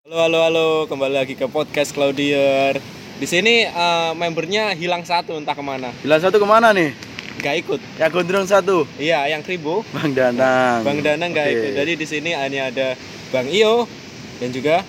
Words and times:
Halo 0.00 0.16
halo 0.16 0.38
halo, 0.48 0.68
kembali 0.88 1.12
lagi 1.12 1.36
ke 1.36 1.44
podcast 1.44 1.92
Claudier. 1.92 2.80
Di 3.20 3.28
sini 3.28 3.68
eh, 3.68 4.10
membernya 4.16 4.72
hilang 4.72 5.04
satu 5.04 5.36
entah 5.36 5.52
ke 5.52 5.60
mana. 5.60 5.92
Bilang 6.00 6.24
satu 6.24 6.40
ke 6.40 6.48
mana 6.48 6.72
nih? 6.72 6.96
Nggak 7.36 7.54
ikut. 7.60 7.80
Ya 8.00 8.08
gondrong 8.08 8.48
satu. 8.48 8.88
Iya, 8.96 9.28
yang 9.28 9.44
Kribo, 9.44 9.84
Bang 9.92 10.16
Danang. 10.16 10.88
Bang 10.88 11.04
Danang 11.04 11.36
Oke. 11.36 11.52
ikut. 11.52 11.72
Jadi 11.76 11.92
di 12.00 12.06
sini 12.08 12.32
hanya 12.32 12.72
ada 12.72 12.96
Bang 13.28 13.44
Iyo 13.52 13.84
dan 14.40 14.48
juga 14.56 14.80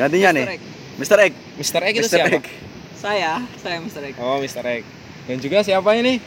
Gantinya 0.00 0.32
nih. 0.32 0.56
Mr. 0.96 1.18
Egg. 1.28 1.34
Mr. 1.60 1.80
X 1.84 1.92
itu 1.92 2.08
Mr. 2.08 2.16
siapa? 2.16 2.36
Egg. 2.40 2.46
Saya, 2.96 3.32
saya 3.60 3.76
Mr. 3.84 4.00
X. 4.00 4.14
Oh, 4.16 4.40
Mr. 4.40 4.64
X. 4.64 4.82
Dan 5.28 5.44
juga 5.44 5.60
siapa 5.60 5.92
ini? 5.92 6.24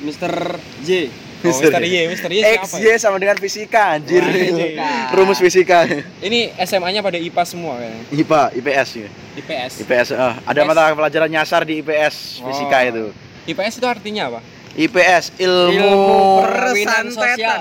Mr. 0.00 0.32
J. 0.80 1.12
Oh, 1.40 1.48
Mr. 1.48 1.72
Y. 1.80 1.96
Mr. 2.04 2.28
Y 2.28 2.40
X, 2.44 2.60
siapa? 2.68 2.84
Y 2.84 2.88
sama 3.00 3.16
dengan 3.16 3.36
fisika 3.40 3.96
anjir. 3.96 4.20
Wah. 4.76 5.08
Rumus 5.16 5.40
fisika. 5.40 5.88
Ini 6.20 6.52
SMA-nya 6.60 7.00
pada 7.00 7.16
IPA 7.16 7.42
semua 7.48 7.80
kayaknya. 7.80 8.02
IPA, 8.12 8.42
IPS 8.60 8.88
ya. 8.92 9.08
IPS. 9.40 9.72
IPS 9.80 10.08
eh, 10.12 10.34
ada 10.36 10.60
IPS. 10.60 10.68
mata 10.68 10.82
pelajaran 10.92 11.28
nyasar 11.32 11.64
di 11.64 11.80
IPS 11.80 12.44
fisika 12.44 12.76
Oh. 12.84 12.90
itu. 12.92 13.04
IPS 13.48 13.74
itu 13.80 13.86
artinya 13.88 14.22
apa? 14.28 14.40
IPS 14.70 15.34
ilmu, 15.34 15.74
Ilmu 15.74 16.20
perkawinan 16.46 17.04
sosial. 17.10 17.60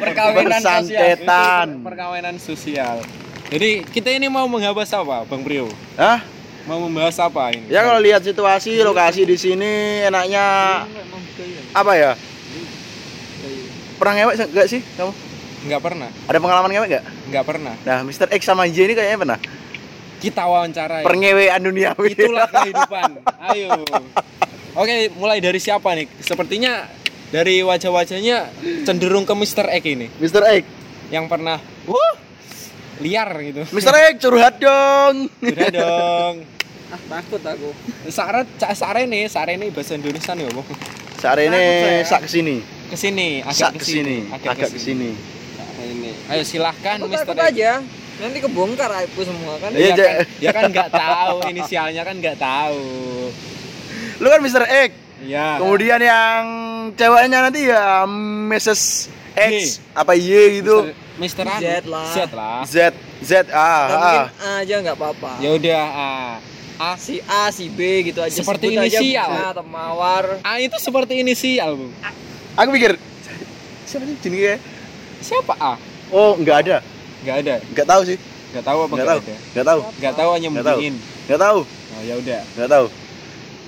Perkawinan 0.00 0.60
sosial. 0.60 1.66
Perkawinan 1.84 2.36
sosial. 2.40 2.96
Jadi 3.46 3.82
kita 3.86 4.08
ini 4.10 4.26
mau 4.26 4.46
menghapus 4.46 4.90
apa, 4.94 5.26
Bang 5.26 5.42
Prio? 5.42 5.68
Hah? 5.94 6.22
Mau 6.64 6.86
membahas 6.86 7.16
apa 7.18 7.50
ini? 7.50 7.66
Ya 7.66 7.82
kalau 7.82 7.98
lihat 7.98 8.22
situasi 8.22 8.78
lokasi 8.80 9.22
di 9.22 9.34
sini 9.34 10.02
enaknya 10.02 10.44
apa 11.72 11.92
ya? 11.94 12.12
Pernah 14.00 14.14
ngewek 14.16 14.34
enggak 14.48 14.66
sih 14.66 14.80
kamu? 14.96 15.12
nggak 15.60 15.82
pernah, 15.84 16.08
Ada 16.24 16.38
pengalaman 16.40 16.70
ngewek 16.72 16.88
enggak? 16.88 17.04
nggak 17.28 17.44
pernah. 17.44 17.74
Nah, 17.84 18.00
Mr. 18.00 18.32
X 18.32 18.40
sama 18.42 18.64
Y 18.64 18.72
ini 18.80 18.96
kayaknya 18.96 19.18
pernah. 19.20 19.38
Kita 20.16 20.42
wawancara. 20.42 21.00
ya. 21.00 21.04
Perngewean 21.04 21.60
duniawi. 21.60 22.12
Itulah 22.12 22.48
kehidupan. 22.54 23.10
Ayo. 23.46 23.72
Oke, 24.72 25.12
mulai 25.14 25.40
dari 25.40 25.56
siapa 25.56 25.92
nih? 25.92 26.08
Sepertinya 26.16 26.88
dari 27.28 27.60
wajah-wajahnya 27.60 28.48
cenderung 28.82 29.22
ke 29.22 29.32
Mr. 29.32 29.68
X 29.70 29.82
ini, 29.86 30.08
Mr. 30.16 30.42
X. 30.50 30.64
yang 31.10 31.26
pernah 31.26 31.58
wuh, 31.84 32.14
liar 32.98 33.28
gitu. 33.42 33.68
Mr. 33.68 33.94
X 34.12 34.14
curhat 34.18 34.56
dong. 34.56 35.28
Sudah 35.40 35.68
dong. 35.78 36.34
Ah, 36.88 37.00
takut 37.10 37.42
aku. 37.42 37.68
Sare, 38.08 38.48
cak 38.56 38.72
sare 38.72 39.04
nih, 39.04 39.26
sare 39.26 39.54
nih 39.54 39.68
bahasa 39.68 39.92
Indonesia 39.92 40.32
nih, 40.32 40.48
Bang. 40.48 40.66
Saat 41.20 41.38
ini 41.38 41.52
Takut 41.52 41.84
saya. 41.84 42.00
sak 42.02 42.20
ke 42.24 42.28
sini. 42.30 42.56
Ke 42.88 42.96
sini, 42.96 43.28
Sak 43.44 43.52
agak 43.70 43.72
ke 43.76 43.84
sini. 43.84 44.16
ke 44.24 44.34
sini, 44.34 44.34
Agak 44.48 44.54
ke 44.66 44.80
sini. 44.80 45.10
Ini. 45.80 46.10
Ayo 46.26 46.42
silahkan 46.42 46.96
X. 46.98 47.24
aja. 47.28 47.70
Nanti 48.18 48.38
kebongkar 48.38 48.90
aku 48.90 49.20
semua 49.22 49.56
kan. 49.56 49.70
Iya, 49.70 49.80
Ya 49.82 49.88
Ja- 49.90 49.96
kan, 49.96 50.16
ya 50.38 50.50
kan 50.50 50.62
nggak 50.68 50.90
tahu 50.90 51.36
inisialnya 51.46 52.02
kan 52.02 52.14
nggak 52.16 52.36
tahu. 52.36 52.84
Lu 54.16 54.26
kan 54.26 54.40
Mr. 54.40 54.64
X. 54.64 54.90
Ya. 55.22 55.56
Kemudian 55.56 56.00
yang 56.00 56.42
ceweknya 56.92 57.38
nanti 57.42 57.68
ya 57.68 58.04
Mrs. 58.48 59.08
X 59.30 59.80
apa 59.92 60.12
Y 60.12 60.60
gitu. 60.60 60.90
Mister. 61.16 61.44
Z 61.44 61.84
lah. 61.86 62.08
Z 62.08 62.18
lah. 62.32 62.60
Z 62.64 62.76
Z 63.20 63.32
A 63.46 63.72
Atau 63.86 63.96
A. 63.96 64.00
mungkin 64.02 64.24
A 64.38 64.50
aja 64.58 64.74
nggak 64.80 64.96
apa-apa. 64.96 65.30
Ya 65.38 65.50
udah 65.52 65.82
ah. 65.86 66.32
A. 66.80 66.96
Si 66.96 67.20
A, 67.28 67.52
si 67.52 67.68
B 67.68 67.80
gitu 68.02 68.18
aja. 68.18 68.32
Seperti 68.32 68.72
Sebut 68.72 68.80
aja 68.80 68.98
inisial. 68.98 69.28
Bunga 69.28 69.46
atau 69.52 69.64
Mawar. 69.64 70.24
A 70.40 70.56
itu 70.58 70.76
seperti 70.80 71.20
inisial, 71.20 71.76
Bung. 71.76 71.92
Aku 72.56 72.72
pikir 72.72 72.96
siapa 73.84 74.04
sih 74.04 74.16
jenenge? 74.18 74.56
Siapa 75.20 75.52
A? 75.54 75.74
Oh, 76.08 76.34
enggak 76.34 76.64
ada. 76.64 76.76
Nggak 77.20 77.36
ada. 77.44 77.54
Enggak 77.68 77.86
tahu 77.86 78.02
sih. 78.08 78.16
Nggak 78.50 78.64
tahu 78.64 78.78
apa 78.80 78.86
Enggak 78.88 78.96
nggak 78.96 79.12
tahu. 79.12 79.20
ada. 79.20 79.34
Enggak 79.46 79.66
tahu. 79.66 79.80
Nggak 79.92 80.14
tahu 80.16 80.30
hanya 80.32 80.48
Nggak 80.48 80.64
tahu. 80.64 80.78
mungkin. 80.78 80.94
Enggak 81.28 81.40
tahu. 81.40 81.60
Oh, 81.68 82.02
ya 82.02 82.14
udah. 82.16 82.40
Enggak 82.56 82.70
tahu. 82.70 82.86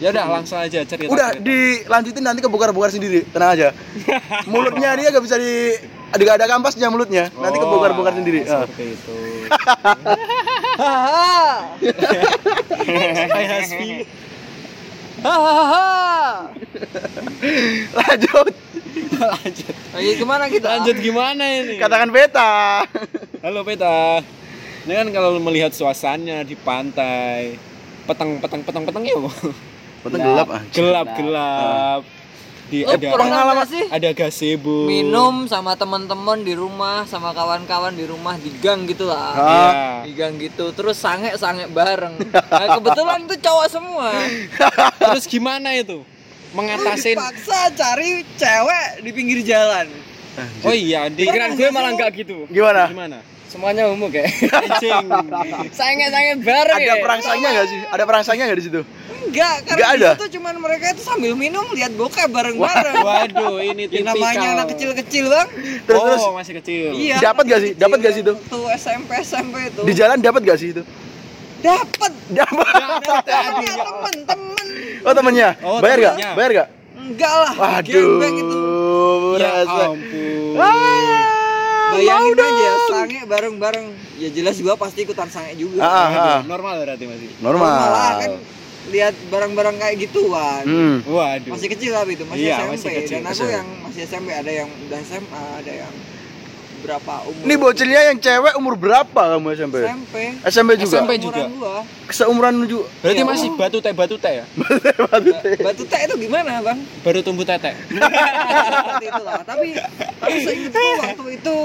Ya 0.03 0.09
udah 0.11 0.25
langsung 0.27 0.59
aja 0.59 0.79
cerita. 0.83 1.07
Udah 1.07 1.29
cerita. 1.31 1.47
dilanjutin 1.47 2.25
nanti 2.25 2.41
kebongkar-bongkar 2.43 2.91
sendiri. 2.91 3.21
Tenang 3.29 3.51
aja. 3.55 3.69
Mulutnya 4.51 4.99
dia 4.99 5.15
gak 5.15 5.23
bisa 5.23 5.37
di 5.39 5.79
ada 6.11 6.23
ada 6.35 6.47
kampasnya 6.49 6.89
mulutnya. 6.89 7.31
Nanti 7.31 7.57
Oh, 7.57 7.63
kebongkar-bongkar 7.63 8.15
sendiri. 8.17 8.41
Ah. 8.45 8.67
Seperti 8.67 8.85
itu. 8.91 9.17
Hahaha. 10.77 11.77
Hai 13.29 13.45
Hasbi. 13.45 13.91
Hahaha. 15.21 15.89
Lanjut. 17.93 18.55
Lanjut. 19.13 19.75
Lagi 19.93 20.13
ke 20.17 20.25
mana 20.25 20.45
kita? 20.49 20.69
Lanjut 20.81 20.97
gimana 20.99 21.45
ini? 21.45 21.77
Katakan 21.77 22.09
beta. 22.09 22.85
Halo 23.45 23.61
Peta. 23.67 24.25
Ini 24.83 24.93
kan 24.99 25.09
kalau 25.15 25.39
melihat 25.39 25.71
suasananya 25.71 26.43
di 26.43 26.59
pantai, 26.59 27.55
petang 28.03 28.43
petang 28.43 28.67
petang 28.67 28.83
petang 28.83 29.03
ya, 29.07 29.15
Bang. 29.15 29.55
Betul 30.03 30.19
gelap 30.19 30.49
ah. 30.51 30.63
gelap 30.75 31.07
gelap. 31.15 32.03
Di 32.73 32.81
Lu 32.83 32.89
ada 32.89 33.05
pernah 33.05 33.41
nggak 33.53 33.69
sih? 33.69 33.85
ada 33.87 34.11
gazebo. 34.11 34.89
minum 34.89 35.45
sama 35.45 35.77
teman-teman 35.77 36.41
di 36.41 36.57
rumah 36.57 37.05
sama 37.05 37.31
kawan-kawan 37.31 37.93
di 37.93 38.09
rumah 38.09 38.33
di 38.35 38.49
gang 38.57 38.89
gitu 38.89 39.05
lah 39.05 39.37
Iya. 39.37 39.69
di 40.03 40.13
gang 40.17 40.41
gitu 40.41 40.73
terus 40.73 40.97
sange 40.97 41.37
sange 41.37 41.69
bareng 41.69 42.17
nah, 42.33 42.81
kebetulan 42.81 43.29
tuh 43.29 43.37
cowok 43.37 43.67
semua 43.69 44.09
Terus 45.05 45.29
gimana 45.29 45.77
itu? 45.77 46.01
Mengatasin 46.53 47.13
paksa 47.15 47.69
cari 47.73 48.25
cewek 48.35 49.05
di 49.05 49.11
pinggir 49.13 49.45
jalan 49.45 49.93
Oh 50.65 50.73
iya, 50.73 51.13
di 51.13 51.29
Pikiran 51.29 51.53
gue 51.53 51.69
malah 51.69 51.93
nggak 51.93 52.11
gitu. 52.17 52.49
Gimana? 52.49 52.89
Gimana? 52.89 53.21
Semuanya 53.53 53.85
umum 53.87 54.09
kayak 54.09 54.33
sange 55.71 56.07
sange 56.09 56.33
bareng 56.41 56.73
Ada 56.75 56.89
ya 56.89 56.95
perangsangnya 56.97 57.49
nggak 57.51 57.67
sih? 57.69 57.79
Ada 57.87 58.05
perangsangnya 58.05 58.45
nggak 58.49 58.59
di 58.59 58.65
situ? 58.65 58.81
enggak 59.23 59.55
Nggak 59.63 59.77
karena 59.77 59.87
ada? 59.87 60.09
di 60.09 60.17
situ 60.17 60.27
cuman 60.35 60.55
mereka 60.57 60.85
itu 60.91 61.03
sambil 61.03 61.33
minum 61.35 61.63
lihat 61.71 61.93
bokep 61.93 62.27
bareng 62.27 62.57
bareng 62.57 62.97
Waduh, 62.99 63.61
ini 63.61 63.85
tipikal. 63.87 64.13
namanya 64.13 64.49
anak 64.57 64.67
kecil 64.73 64.91
kecil 64.95 65.25
bang 65.29 65.49
Terus 65.85 66.01
oh, 66.01 66.07
terus 66.07 66.23
masih 66.33 66.55
kecil. 66.59 66.89
iya 66.93 67.17
Dapat 67.21 67.45
nggak 67.45 67.61
sih? 67.61 67.71
Dapat 67.77 67.97
nggak 68.01 68.13
sih 68.13 68.23
itu? 68.23 68.35
tuh 68.49 68.65
SMP 68.73 69.11
SMP 69.21 69.55
itu 69.69 69.81
di 69.85 69.93
jalan 69.93 70.17
dapat 70.19 70.41
gak 70.43 70.59
sih 70.59 70.69
itu? 70.73 70.83
dapat 71.61 72.13
Dapat. 72.27 72.67
temen 73.23 73.69
temen 73.77 74.17
temen 74.25 74.67
Oh 75.03 75.13
temennya. 75.13 75.49
Oh, 75.61 75.79
Bayar 75.79 75.99
gak? 76.01 76.15
Bayar 76.35 76.51
gak? 76.55 76.69
enggak 76.95 77.35
lah 77.35 77.53
Waduh. 77.55 78.19
Itu 78.33 78.63
Ya 79.35 79.51
ampun. 79.67 80.55
Ah, 80.55 81.32
bayangin 81.95 82.33
mau 82.33 82.43
aja 82.43 82.69
dong. 82.69 82.91
sange 82.91 83.21
bareng 83.25 83.55
bareng 83.57 83.87
ya 84.17 84.29
jelas 84.29 84.57
gua 84.59 84.75
pasti 84.75 84.99
ikutan 85.01 85.27
sange 85.27 85.53
juga 85.55 85.79
Ah, 85.79 85.89
ah, 85.89 86.09
ah. 86.11 86.41
Normal 86.43 86.75
berarti 86.81 87.05
masih. 87.05 87.29
Normal. 87.39 87.69
Malah 87.69 88.13
kan 88.19 88.33
lihat 88.85 89.15
bareng-bareng 89.29 89.77
kayak 89.79 89.97
gituan 90.01 90.65
Hmm. 90.65 90.97
Waduh. 91.05 91.51
masih 91.51 91.69
kecil 91.69 91.91
tapi 91.93 92.13
itu 92.13 92.25
masih 92.25 92.43
Iya, 92.43 92.57
SMP 92.59 92.71
masih 92.73 92.91
kecil. 92.97 93.15
dan 93.15 93.25
aku 93.25 93.45
yang 93.47 93.67
masih 93.81 94.01
SMP 94.03 94.29
ada 94.33 94.51
yang 94.53 94.69
udah 94.69 94.99
SMA 95.01 95.45
ada 95.57 95.73
yang 95.79 95.93
berapa 96.83 97.13
umur 97.25 97.43
Ini 97.43 97.55
bocilnya 97.57 98.01
yang 98.11 98.19
cewek 98.19 98.55
umur 98.55 98.75
berapa 98.75 99.23
kamu 99.33 99.49
SMP? 99.55 99.77
SMP 99.81 100.15
SMP 100.45 100.71
juga. 100.77 100.97
SMP 100.99 101.11
juga. 101.17 101.43
Gua 101.49 101.77
Seumuran 102.09 102.55
juga. 102.67 102.87
Berarti 103.01 103.23
Iya. 103.23 103.29
masih 103.31 103.49
batu 103.55 103.79
teh 103.79 103.93
batu 103.93 104.17
teh 104.19 104.43
ya? 104.43 104.45
batu 105.63 105.85
teh 105.87 106.01
itu 106.03 106.15
gimana 106.19 106.61
bang 106.61 106.79
Baru 107.01 107.23
tumbuh 107.23 107.43
tetek. 107.43 107.79
seperti 107.89 109.07
itulah 109.09 109.41
tapi 109.43 109.69
tapi 110.19 110.37
seingatku 110.39 110.99
waktu 110.99 111.25
itu 111.39 111.57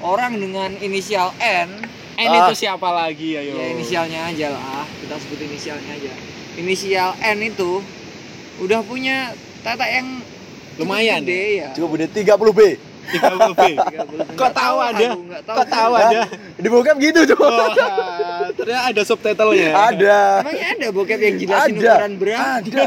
orang 0.00 0.32
dengan 0.34 0.70
inisial 0.78 1.34
N 1.36 1.68
N 2.16 2.28
Ah. 2.28 2.48
itu 2.48 2.64
siapa 2.64 2.88
lagi 2.88 3.34
ayo? 3.34 3.56
ya 3.56 3.66
inisialnya 3.72 4.20
aja 4.28 4.46
lah 4.52 4.84
kita 5.00 5.16
sebut 5.18 5.40
inisialnya 5.40 5.92
aja 5.92 6.12
inisial 6.54 7.10
N 7.16 7.38
itu 7.42 7.80
udah 8.60 8.80
punya 8.84 9.32
tata 9.60 9.84
yang 9.84 10.20
Lumayan 10.76 11.20
gede 11.20 11.60
ya 11.60 11.68
Cukup 11.76 12.00
udah 12.00 12.08
30 13.00 13.58
B. 13.58 13.60
30 13.60 13.60
B. 13.60 13.62
30. 14.30 14.38
Kok 14.38 14.50
tahu 14.52 14.76
ada? 14.78 15.08
Kok 15.42 15.66
tahu 15.66 15.92
ada? 15.96 16.20
Di 16.60 16.68
bokep 16.68 16.96
gitu 17.00 17.20
tuh. 17.32 17.38
Wah, 17.40 17.72
ternyata 18.54 18.82
ada 18.92 19.02
subtitlenya. 19.02 19.70
Ada. 19.72 20.20
Emangnya 20.44 20.68
ada 20.76 20.88
bokep 20.92 21.18
yang 21.18 21.36
jelasin 21.40 21.74
Ada. 21.80 21.92
ukuran 21.96 22.12
berapa? 22.20 22.44
Ada. 22.60 22.82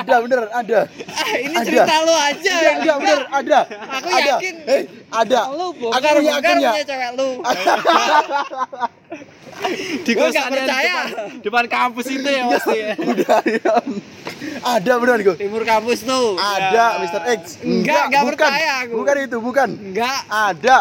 Ada 0.00 0.14
bener 0.22 0.40
ada. 0.52 0.80
Ah, 1.08 1.34
ini 1.40 1.54
Ada. 1.56 1.66
cerita 1.66 1.94
lu 2.04 2.14
aja. 2.14 2.54
Enggak, 2.54 2.74
enggak 2.76 2.96
bener 3.00 3.20
ada. 3.32 3.58
Aku 3.96 4.08
ada. 4.12 4.32
yakin. 4.36 4.54
Eh, 4.68 4.82
ada. 5.08 5.40
Lu 5.50 5.66
Aku 5.72 5.80
bongkar 5.80 6.14
punya 6.20 6.84
cewek 6.84 7.10
lu. 7.16 7.30
Di 10.04 10.12
kosan 10.12 10.44
percaya. 10.52 10.96
Depan, 11.08 11.40
depan 11.40 11.64
kampus 11.66 12.06
itu 12.12 12.28
ya 12.28 12.42
pasti 12.52 12.76
ya. 12.76 12.92
Udah 13.00 13.40
ya. 13.48 13.72
Ada 14.58 14.92
bener 14.96 15.18
gue. 15.22 15.36
Timur 15.36 15.62
kampus 15.62 16.00
tuh. 16.02 16.36
Ada 16.36 16.84
Mr. 17.00 17.22
X. 17.34 17.42
Enggak, 17.60 18.02
enggak 18.06 18.22
bukan. 18.22 18.36
percaya 18.38 18.72
aku. 18.80 18.94
Bukan 18.96 19.14
itu, 19.20 19.36
bukan. 19.38 19.68
Enggak. 19.72 20.18
Ada. 20.26 20.76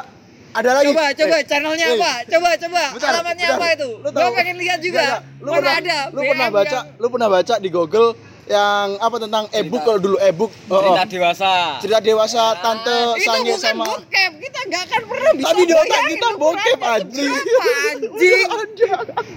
Ada 0.51 0.69
lagi. 0.71 0.87
Coba, 0.89 1.05
coba 1.11 1.35
Eh, 1.35 1.43
channelnya 1.43 1.85
eh, 1.85 1.95
apa? 1.95 2.11
Coba, 2.25 2.49
coba. 2.55 2.83
bentar, 2.91 3.09
Alamatnya 3.11 3.45
bentar. 3.45 3.59
apa 3.59 3.67
itu? 3.71 3.89
Lu 3.91 4.07
Gua 4.07 4.11
tahu- 4.15 4.35
pengen 4.35 4.55
lihat 4.55 4.79
juga. 4.79 5.01
Enggak. 5.01 5.19
Lu 5.37 5.49
Mana 5.49 5.57
pernah, 5.57 5.75
ada? 5.75 5.97
Lu 6.07 6.19
BM 6.21 6.29
pernah 6.29 6.47
baca, 6.49 6.69
yang- 6.71 6.87
lu 6.95 7.07
pernah 7.09 7.29
baca 7.29 7.55
di 7.59 7.69
Google 7.69 8.09
yang 8.45 8.87
apa 9.01 9.17
tentang 9.17 9.43
e-book 9.51 9.81
kalau 9.81 9.97
dulu 9.97 10.17
e-book. 10.21 10.51
Oh, 10.65 10.77
oh. 10.77 10.81
cerita 10.85 11.03
dewasa 11.09 11.51
Cerita 11.81 11.99
dewasa 11.99 12.41
tante 12.55 12.93
itu 13.17 13.25
sange 13.25 13.41
bukan 13.43 13.57
sama 13.59 13.85
bokep 13.89 14.31
kita 14.37 14.59
nggak 14.63 14.81
akan 14.85 15.01
pernah 15.03 15.31
bisa 15.33 15.45
Tapi 15.49 15.61
di 15.65 15.73
otak 15.73 16.01
kita 16.05 16.27
bokep, 16.37 16.79
anjing. 16.79 17.31
anjing 17.89 18.41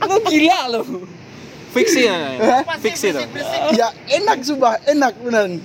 lu 0.04 0.16
gila 0.22 0.60
lu 0.68 0.82
Fiksi 1.68 2.00
ya. 2.08 2.16
Fiksi 2.80 3.12
tuh. 3.12 3.24
ya 3.76 3.92
enak 4.08 4.38
sumpah 4.44 4.80
enak 4.88 5.12
beneran. 5.20 5.60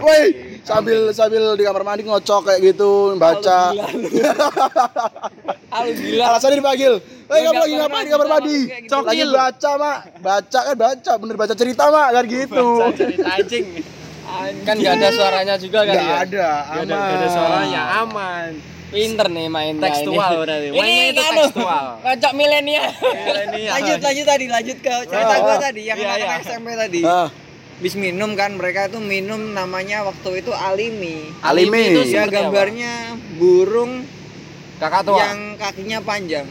Woi 0.00 0.24
sambil 0.66 1.14
sambil 1.16 1.56
di 1.56 1.62
kamar 1.64 1.82
mandi 1.86 2.02
ngocok 2.04 2.52
kayak 2.52 2.60
gitu 2.74 3.16
baca. 3.16 3.72
Ah 5.72 5.82
gila 5.88 6.24
alasannya 6.36 6.60
dipanggil. 6.60 7.00
Woi 7.26 7.40
kamu 7.42 7.58
lagi 7.58 7.74
ngapain 7.80 8.04
di 8.06 8.12
kamar 8.12 8.28
mandi? 8.28 8.58
lagi 8.90 9.22
baca 9.28 9.70
mak. 9.80 9.98
Baca 10.20 10.60
kan 10.72 10.76
baca 10.76 11.12
bener 11.18 11.36
baca 11.40 11.54
cerita 11.56 11.84
mak 11.88 12.08
kan 12.12 12.24
gitu. 12.28 12.66
Cerita 12.94 13.28
anjing. 13.40 13.66
kan 14.66 14.74
nggak 14.74 14.94
ada 14.98 15.08
suaranya 15.14 15.54
juga 15.54 15.86
kan 15.86 15.94
nggak 15.94 16.02
ya? 16.02 16.18
ada 16.18 16.48
Gak 16.66 16.82
ada, 16.82 16.82
aman 16.82 16.86
gak 16.90 17.14
ada 17.14 17.28
suaranya, 17.30 17.82
aman. 18.02 18.75
Pinter 18.88 19.26
nih 19.26 19.46
mainnya 19.46 19.82
Tekstual 19.84 20.30
ini. 20.30 20.38
berarti. 20.38 20.66
ini 20.70 20.94
itu 21.10 21.20
anu, 21.20 21.42
tekstual. 21.42 21.84
ngacok 22.00 22.32
milenial 22.32 22.86
Milenial. 23.02 23.72
lanjut 23.72 23.98
lanjut 24.00 24.26
tadi 24.26 24.44
lanjut 24.46 24.78
ke 24.78 24.92
cerita 25.04 25.34
Oh, 25.34 25.40
gua 25.40 25.50
oh. 25.50 25.58
tadi 25.60 25.82
yang 25.84 25.98
Iya, 25.98 26.08
anak 26.12 26.28
iya. 26.28 26.44
SMP 26.44 26.68
tadi 26.72 27.00
ah 27.02 27.28
bis 27.76 27.94
minum 27.94 28.32
kan 28.32 28.50
mereka 28.52 28.86
itu 28.86 28.96
minum 28.98 29.52
namanya 29.52 30.00
waktu 30.02 30.40
itu 30.40 30.48
alimi 30.50 31.28
alimi 31.40 31.92
itu 31.92 32.08
ya 32.08 32.24
gambarnya 32.24 32.92
burung 33.36 34.06
Kakak 34.76 35.02
tua. 35.02 35.16
yang 35.18 35.38
kakinya 35.54 35.98
panjang 36.00 36.44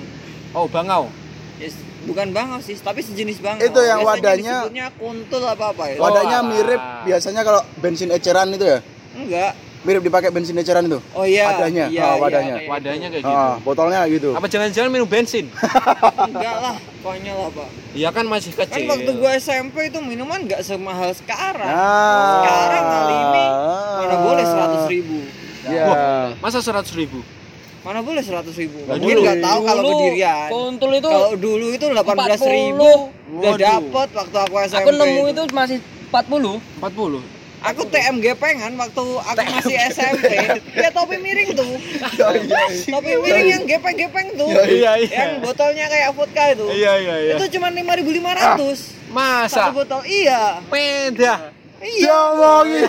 Oh, 0.51 0.65
bangau. 0.65 1.11
Yes, 1.55 1.75
bukan 2.03 2.29
bangau 2.29 2.57
sih 2.59 2.73
tapi 2.75 2.99
sejenis 2.99 3.37
bangau 3.37 3.59
Itu 3.59 3.79
yang 3.79 4.01
Biasanya 4.01 4.61
wadahnya- 4.61 4.91
kuntul 4.93 5.43
apa 5.43 5.65
apa 5.71 5.83
ya 5.87 5.97
Wad- 5.97 6.03
wadahnya 6.11 6.37
alah. 6.37 6.47
mirip 6.47 6.81
biasanya 7.03 7.41
kalau 7.41 7.61
bensin 7.75 8.09
eceran 8.09 8.49
itu 8.49 8.65
ya 8.67 8.79
enggak 9.15 9.51
mirip 9.85 10.01
dipakai 10.01 10.29
bensin 10.29 10.53
eceran 10.55 10.83
itu 10.83 10.97
oh 11.13 11.23
iya 11.23 11.45
Wadahnya, 11.47 11.85
iya, 11.87 12.01
oh, 12.03 12.09
iya, 12.09 12.19
wadahnya. 12.19 12.55
kayak 12.55 12.69
Wadahnya 12.69 13.07
kayak 13.07 13.23
gitu. 13.23 13.37
ah 13.37 13.55
botolnya 13.59 13.99
gitu 14.07 14.29
Apa 14.31 14.45
jangan-jangan 14.45 14.89
minum 14.89 15.05
bensin? 15.05 15.45
enggak 16.27 16.55
lah 16.59 16.75
konyol 16.99 17.39
apa 17.47 17.65
Iya 17.93 18.09
kan 18.09 18.25
masih 18.25 18.51
kan 18.51 18.65
kecil. 18.65 18.89
waktu 18.89 19.11
gua 19.13 19.31
SMP 19.35 19.87
itu 19.87 19.99
minuman 19.99 20.41
nggak 20.41 20.59
semahal 20.59 21.13
sekarang 21.13 21.63
Ah. 21.63 22.41
sekarang 22.41 22.83
alimi 22.99 23.45
mana 23.95 24.15
boleh 24.19 24.43
seratus 24.43 24.83
ribu 24.87 25.17
ya 25.63 25.85
Masa 26.37 26.59
seratus 26.59 26.91
ribu? 26.91 27.21
mana 27.81 28.01
boleh 28.01 28.19
seratus 28.19 28.55
ribu 28.55 28.81
Nggak 28.81 28.97
mungkin 28.97 29.13
boleh. 29.13 29.23
nggak 29.23 29.39
tahu 29.39 29.59
kalau 29.61 29.81
berdirian 29.85 30.47
kuntul 30.49 30.91
itu 30.91 31.05
kalau 31.07 31.31
dulu 31.35 31.67
itu 31.71 31.85
delapan 31.87 32.15
belas 32.19 32.39
40. 32.39 32.49
ribu 32.51 32.89
udah 33.35 33.53
dapet 33.55 34.07
waktu 34.11 34.37
aku 34.39 34.55
SMP 34.63 34.79
aku 34.79 34.89
nemu 34.91 35.21
itu 35.27 35.41
masih 35.51 35.77
40 36.09 36.57
40. 36.81 37.34
Aku 37.65 37.81
TMG 37.85 38.25
pengen 38.37 38.73
waktu 38.75 39.01
aku 39.01 39.41
masih 39.41 39.75
SMP 39.89 40.31
ya 40.71 40.89
topi 40.89 41.17
miring 41.17 41.51
tuh 41.51 41.65
Iya, 41.65 42.27
iya, 42.37 42.61
iya. 42.69 42.91
topi 42.91 43.11
miring 43.17 43.47
yang 43.49 43.63
gepeng-gepeng 43.65 44.27
tuh 44.35 44.49
Iya, 44.53 44.91
iya. 45.01 45.09
yang 45.11 45.31
botolnya 45.41 45.85
kayak 45.87 46.09
vodka 46.13 46.43
itu 46.51 46.65
Iya, 46.69 46.91
iya, 46.97 47.15
iya. 47.19 47.33
itu 47.35 47.45
cuma 47.57 47.67
5.500 47.67 49.09
Masa? 49.09 49.49
satu 49.49 49.71
botol 49.75 50.01
iya 50.05 50.61
Peda. 50.69 51.49
iya. 51.81 52.17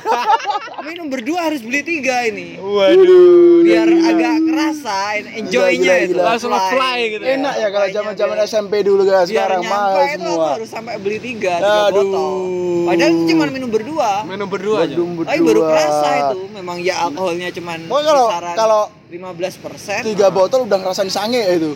minum 0.83 1.07
berdua 1.07 1.41
harus 1.45 1.61
beli 1.61 1.81
tiga 1.81 2.25
ini 2.25 2.57
Waduh. 2.57 3.63
biar 3.63 3.85
agak 3.89 4.35
kerasa 4.45 4.97
enjoynya 5.31 5.75
Gila, 5.93 5.97
itu 6.01 6.13
gila. 6.13 6.23
Langsung 6.27 6.51
fly 6.53 6.99
gitu 7.09 7.23
ya. 7.23 7.35
Enak 7.35 7.55
ya 7.55 7.69
kalau 7.69 7.77
Fly-nya 7.83 7.97
zaman-zaman 7.97 8.37
biar- 8.37 8.47
SMP 8.47 8.73
dulu 8.81 9.03
guys, 9.03 9.27
biar 9.27 9.33
sekarang 9.49 9.63
mahal 9.63 9.93
itu 9.97 10.07
aku 10.07 10.23
semua. 10.29 10.49
harus 10.53 10.69
sampai 10.69 10.95
beli 10.97 11.19
tiga 11.19 11.55
tiga 11.57 11.75
Aduh. 11.87 12.05
botol 12.05 12.35
padahal 12.87 13.11
itu 13.11 13.23
cuma 13.29 13.45
minum 13.49 13.69
berdua 13.69 14.11
Minum 14.25 14.47
berdua 14.47 14.77
aja. 14.81 14.93
Bedum 14.93 15.09
tapi 15.19 15.39
baru 15.39 15.43
berdua. 15.43 15.69
kerasa 15.69 16.09
itu 16.23 16.39
memang 16.53 16.77
ya 16.79 16.95
alkoholnya 17.03 17.49
cuma 17.51 17.73
Pokoknya 17.79 18.07
kalau 18.07 18.27
kalau 18.55 18.83
15 19.07 19.59
persen 19.61 20.01
tiga 20.05 20.29
botol 20.29 20.65
udah 20.65 20.79
ngerasain 20.79 21.09
sange 21.09 21.39
ya 21.39 21.55
itu. 21.55 21.73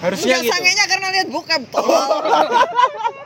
Harusnya 0.00 0.32
Enggak 0.32 0.42
gitu. 0.42 0.52
sangenya 0.54 0.84
karena 0.86 1.08
lihat 1.10 1.28
bokep 1.28 1.62
tolol. 1.68 1.92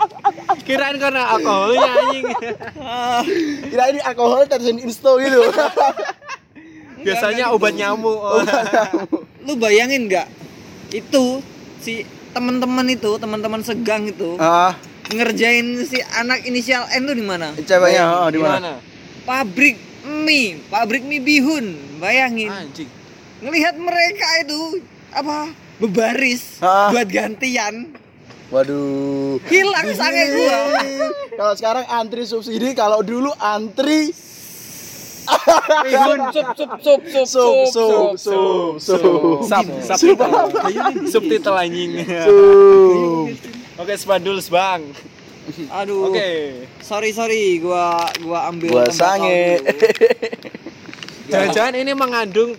Kirain 0.64 0.96
karena 0.96 1.28
alkoholnya 1.30 1.84
anjing. 1.84 2.24
Ah, 2.84 3.20
Kira 3.64 3.90
ini 3.90 4.00
alkohol 4.00 4.44
tersin 4.44 4.76
insto 4.76 5.16
gitu. 5.16 5.40
Biasanya 7.04 7.52
obat 7.52 7.74
nyamuk. 7.74 8.16
Lu 9.46 9.56
bayangin 9.56 10.08
nggak? 10.08 10.26
Itu 10.88 11.44
si 11.80 12.04
teman-teman 12.32 12.88
itu, 12.88 13.16
teman-teman 13.16 13.60
segang 13.60 14.08
itu 14.08 14.34
ah, 14.36 14.74
ngerjain 15.08 15.84
si 15.84 16.00
anak 16.16 16.42
inisial 16.42 16.88
N 16.90 17.04
tuh 17.04 17.16
di 17.16 17.24
mana? 17.24 17.52
ceweknya 17.54 18.04
oh, 18.24 18.28
di 18.32 18.40
mana? 18.40 18.80
Pabrik 19.22 19.76
mie, 20.04 20.60
pabrik 20.68 21.04
mie 21.04 21.20
bihun. 21.20 21.98
Bayangin. 22.00 22.50
Anjing. 22.50 22.88
Ngelihat 23.40 23.76
mereka 23.76 24.28
itu 24.40 24.80
apa? 25.10 25.52
Bebaris 25.76 26.58
Ah. 26.60 26.88
buat 26.88 27.08
gantian. 27.08 28.03
Waduh. 28.52 29.40
Hilang 29.48 29.88
sange 29.96 30.24
gua. 30.32 30.60
Kalau 31.38 31.54
sekarang 31.56 31.84
antri 31.90 32.22
subsidi, 32.28 32.76
kalau 32.78 33.02
dulu 33.02 33.34
antri 33.42 34.14
Bihun, 35.24 36.20
sup 36.30 36.48
sup 36.52 36.72
sup 36.84 37.00
sup 37.08 37.26
sup 37.32 37.64
sup 37.72 38.12
sup 38.20 38.72
sup. 38.76 39.40
Sub, 39.40 39.66
subtitle. 39.80 40.52
Subtitle 41.08 41.56
anjing. 41.56 41.92
Sup. 42.04 43.32
Oke, 43.80 43.94
spandul, 43.96 44.38
Bang. 44.52 44.84
Aduh. 45.72 46.12
Oke. 46.12 46.28
Sorry 46.84 47.10
sorry, 47.16 47.58
gua 47.60 48.04
gua 48.20 48.52
ambil 48.52 48.84
Gua 48.84 48.92
sange. 48.92 49.64
Jangan-jangan 51.32 51.74
ini 51.80 51.92
mengandung 51.96 52.52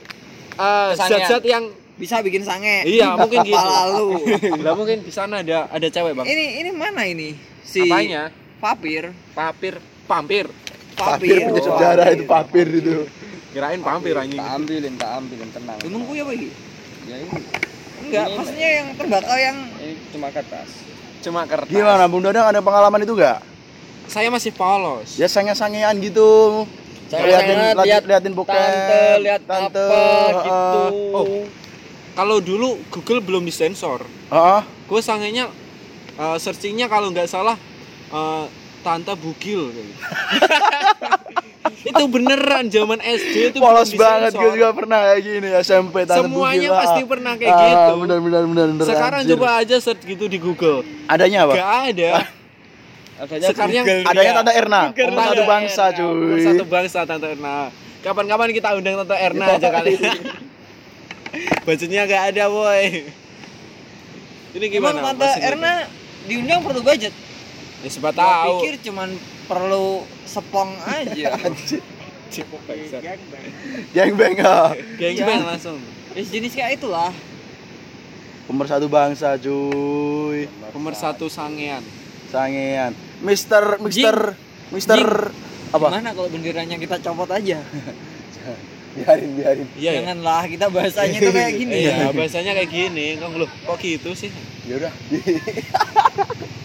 eh, 0.58 0.90
zat-zat 0.98 1.46
yang 1.46 1.70
Bisa 1.96 2.20
bikin 2.20 2.44
sange. 2.44 2.84
iya 2.84 3.16
mungkin 3.16 3.40
gitu. 3.42 3.56
Kepala 3.56 3.88
lu. 3.90 4.20
Lah 4.66 4.74
mungkin 4.74 5.00
di 5.00 5.10
sana 5.10 5.40
ada 5.40 5.72
ada 5.72 5.88
cewek, 5.88 6.12
Bang. 6.14 6.28
Ini 6.28 6.60
ini 6.60 6.70
mana 6.70 7.04
ini? 7.04 7.32
Si 7.62 7.80
Apanya? 7.82 8.28
papir. 8.60 9.16
Papir, 9.32 9.80
pampir. 10.04 10.46
Papir 10.94 11.44
punya 11.46 11.60
Oh, 11.62 11.66
saudara 11.66 12.04
papir. 12.06 12.14
itu 12.14 12.24
papir 12.26 12.68
itu. 12.70 12.96
Kirain 13.52 13.80
pampir 13.80 14.12
anjing. 14.14 14.36
tak 14.36 14.52
ambilin 14.54 14.94
tak 14.96 15.12
ambilin 15.16 15.48
tenang 15.48 15.80
Emang 15.82 16.04
gue 16.04 16.20
apa 16.20 16.32
ini? 16.34 16.50
ya 17.06 17.16
ini 17.16 17.32
Enggak, 17.98 18.26
Ini- 18.26 18.36
maksudnya 18.36 18.70
yang 18.74 18.88
tembakau 18.94 19.38
yang 19.38 19.58
ini 19.78 19.96
cuma 20.12 20.28
kertas 20.28 20.70
Cuma 21.22 21.42
kertas. 21.48 21.72
Gimana 21.72 22.04
Bung 22.06 22.20
Dadang 22.22 22.46
ada 22.46 22.60
pengalaman 22.60 23.00
itu 23.00 23.16
gak? 23.16 23.40
Saya 24.06 24.28
masih 24.28 24.52
polos. 24.52 25.16
Ya 25.16 25.26
sange-sangean 25.26 25.98
gitu. 25.98 26.68
liatin, 27.08 27.56
liatin, 27.56 27.82
lihat 27.82 28.04
liatin 28.04 28.34
bokep. 28.34 28.52
tante 28.52 29.04
lihat 29.24 29.42
Tante, 29.42 29.88
apa 29.88 30.42
gitu 30.44 30.84
Oh. 31.10 31.26
Kalau 32.16 32.40
dulu 32.40 32.80
Google 32.90 33.20
belum 33.20 33.44
disensor. 33.44 34.08
Heeh. 34.32 34.62
Gue 34.88 35.02
sangenya 35.02 35.52
eh, 36.16 36.38
searchingnya 36.40 36.88
kalau 36.88 37.12
nggak 37.12 37.28
salah 37.28 37.60
eh, 38.10 38.46
tante 38.82 39.14
bugil. 39.14 39.70
itu 41.86 42.04
beneran 42.10 42.66
zaman 42.66 42.98
SD 42.98 43.54
itu 43.54 43.58
Polos 43.62 43.94
banget 43.94 44.34
gue 44.34 44.50
juga 44.54 44.74
pernah 44.74 45.06
kayak 45.06 45.22
gini 45.22 45.50
SMP 45.60 46.02
tante 46.02 46.26
Semuanya 46.26 46.70
Bugila. 46.70 46.82
pasti 46.82 47.02
pernah 47.06 47.34
kayak 47.36 47.54
Ah, 47.54 47.62
gitu. 47.62 47.94
Bener 48.02 48.20
bener 48.20 48.44
bener 48.44 48.68
bener. 48.74 48.86
Sekarang 48.86 49.22
anjir. 49.22 49.34
coba 49.38 49.48
aja 49.62 49.76
search 49.78 50.02
gitu 50.02 50.26
di 50.26 50.38
Google. 50.38 50.82
Adanya 51.06 51.46
apa? 51.46 51.54
Gak 51.54 51.72
ada. 51.92 52.12
adanya 53.22 53.48
Sekarang 53.54 53.74
Google 53.76 54.02
Adanya 54.04 54.26
dia. 54.26 54.38
Tante 54.40 54.52
Erna, 54.54 54.82
Google 54.92 55.14
ada. 55.14 55.44
bangsa 55.46 55.84
cuy. 55.94 56.42
Satu 56.42 56.64
bangsa 56.66 57.00
Tante 57.06 57.28
Erna. 57.28 57.56
Kapan-kapan 58.02 58.50
kita 58.50 58.70
undang 58.74 58.96
Tante 59.04 59.16
Erna 59.16 59.46
aja 59.52 59.70
kali. 59.70 59.94
Budgetnya 61.66 62.06
gak 62.08 62.24
ada, 62.36 62.48
boy. 62.48 63.10
Ini 64.56 64.66
Emang 64.72 64.96
gimana? 64.96 65.00
Tante 65.12 65.28
Masih 65.28 65.42
Erna 65.44 65.74
diundang 66.32 66.60
perlu 66.64 66.82
budget. 66.82 67.14
Ya 67.84 67.90
siapa 67.92 68.16
Gua 68.16 68.20
tahu. 68.24 68.54
pikir 68.64 68.76
cuman 68.88 69.10
perlu 69.46 70.08
sepong 70.24 70.72
aja. 70.88 71.36
Beng 74.16 74.38
ah. 74.44 74.72
Geng 74.98 75.16
bang 75.22 75.44
langsung. 75.46 75.78
ya 76.16 76.24
jenis 76.24 76.56
kayak 76.56 76.80
itulah. 76.82 77.12
Pemersatu 78.48 78.88
bangsa 78.88 79.36
cuy. 79.38 80.48
Pemersatu 80.72 81.28
sangean. 81.28 81.84
Sangean. 82.32 82.96
Mister 83.22 83.80
Mister 83.84 84.36
Mister 84.72 85.32
apa? 85.76 85.88
Gimana 85.92 86.10
kalau 86.16 86.30
benderanya 86.32 86.80
kita 86.80 86.98
copot 87.04 87.30
aja? 87.30 87.60
Biarin 88.96 89.32
biarin. 89.36 89.68
Iya 89.76 89.92
ya. 89.92 90.00
Janganlah 90.02 90.42
kita 90.48 90.66
bahasanya 90.72 91.18
tuh 91.20 91.34
kayak 91.36 91.54
gini. 91.60 91.76
Iya, 91.84 92.16
bahasanya 92.16 92.52
kayak 92.56 92.72
gini. 92.72 93.06
Kok 93.20 93.30
lu 93.36 93.46
kok 93.48 93.78
gitu 93.84 94.10
sih? 94.16 94.32
Ya 94.66 94.80
udah. 94.80 94.94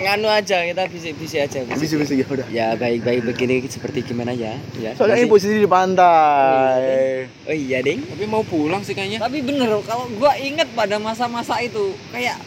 nganu 0.00 0.28
aja 0.32 0.64
kita 0.64 0.82
bisa-bisa 0.90 1.36
aja 1.44 1.58
bisa. 1.62 1.78
Bisa 1.78 1.94
bisa 2.00 2.12
ya 2.16 2.26
udah. 2.26 2.46
ya 2.48 2.66
baik-baik 2.74 3.22
begini 3.28 3.62
seperti 3.68 4.02
gimana 4.02 4.32
ya 4.32 4.56
ya 4.80 4.96
Soalnya 4.96 5.22
ini 5.22 5.30
posisi 5.30 5.60
di 5.60 5.68
pantai. 5.68 7.28
oh 7.46 7.54
iya 7.54 7.84
ding 7.84 8.02
Tapi 8.02 8.24
mau 8.26 8.42
pulang 8.42 8.82
sih 8.82 8.96
kayaknya. 8.96 9.20
Tapi 9.22 9.44
bener 9.44 9.70
kalau 9.84 10.08
gua 10.16 10.34
inget 10.40 10.66
pada 10.72 10.96
masa-masa 10.96 11.60
itu 11.60 11.94
kayak 12.10 12.40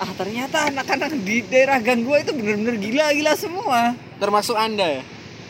ah 0.00 0.10
ternyata 0.18 0.72
anak-anak 0.72 1.14
di 1.22 1.42
daerah 1.46 1.78
gang 1.78 2.02
gua 2.06 2.20
itu 2.20 2.34
bener-bener 2.34 2.74
gila-gila 2.80 3.32
semua 3.38 3.94
Termasuk 4.18 4.54
Anda 4.54 5.00
ya? 5.00 5.02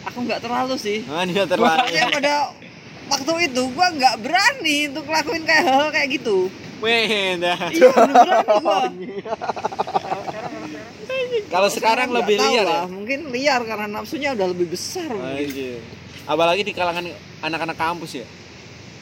Aku 0.06 0.18
nggak 0.26 0.40
terlalu 0.42 0.74
sih 0.78 1.02
dia 1.04 1.44
terlalu. 1.46 1.78
Soalnya 1.78 2.04
pada 2.10 2.34
waktu 3.10 3.32
itu 3.50 3.62
gua 3.72 3.88
nggak 3.92 4.14
berani 4.22 4.76
untuk 4.90 5.04
ngelakuin 5.06 5.42
kayak 5.46 5.64
hal 5.68 5.86
kayak 5.90 6.08
gitu 6.20 6.38
Wih, 6.82 7.38
dah. 7.38 7.58
iya 7.70 7.88
berani 7.94 8.44
gua 8.58 8.78
Kalau 11.52 11.68
sekarang 11.68 12.08
lebih 12.12 12.40
liar 12.40 12.64
ya? 12.64 12.80
mungkin 12.88 13.28
liar 13.28 13.60
karena 13.64 13.84
nafsunya 13.88 14.32
udah 14.32 14.46
lebih 14.52 14.72
besar. 14.72 15.08
Anjir. 15.12 15.80
Apalagi 16.24 16.64
di 16.64 16.72
kalangan 16.72 17.04
anak-anak 17.44 17.76
kampus 17.76 18.24
ya. 18.24 18.26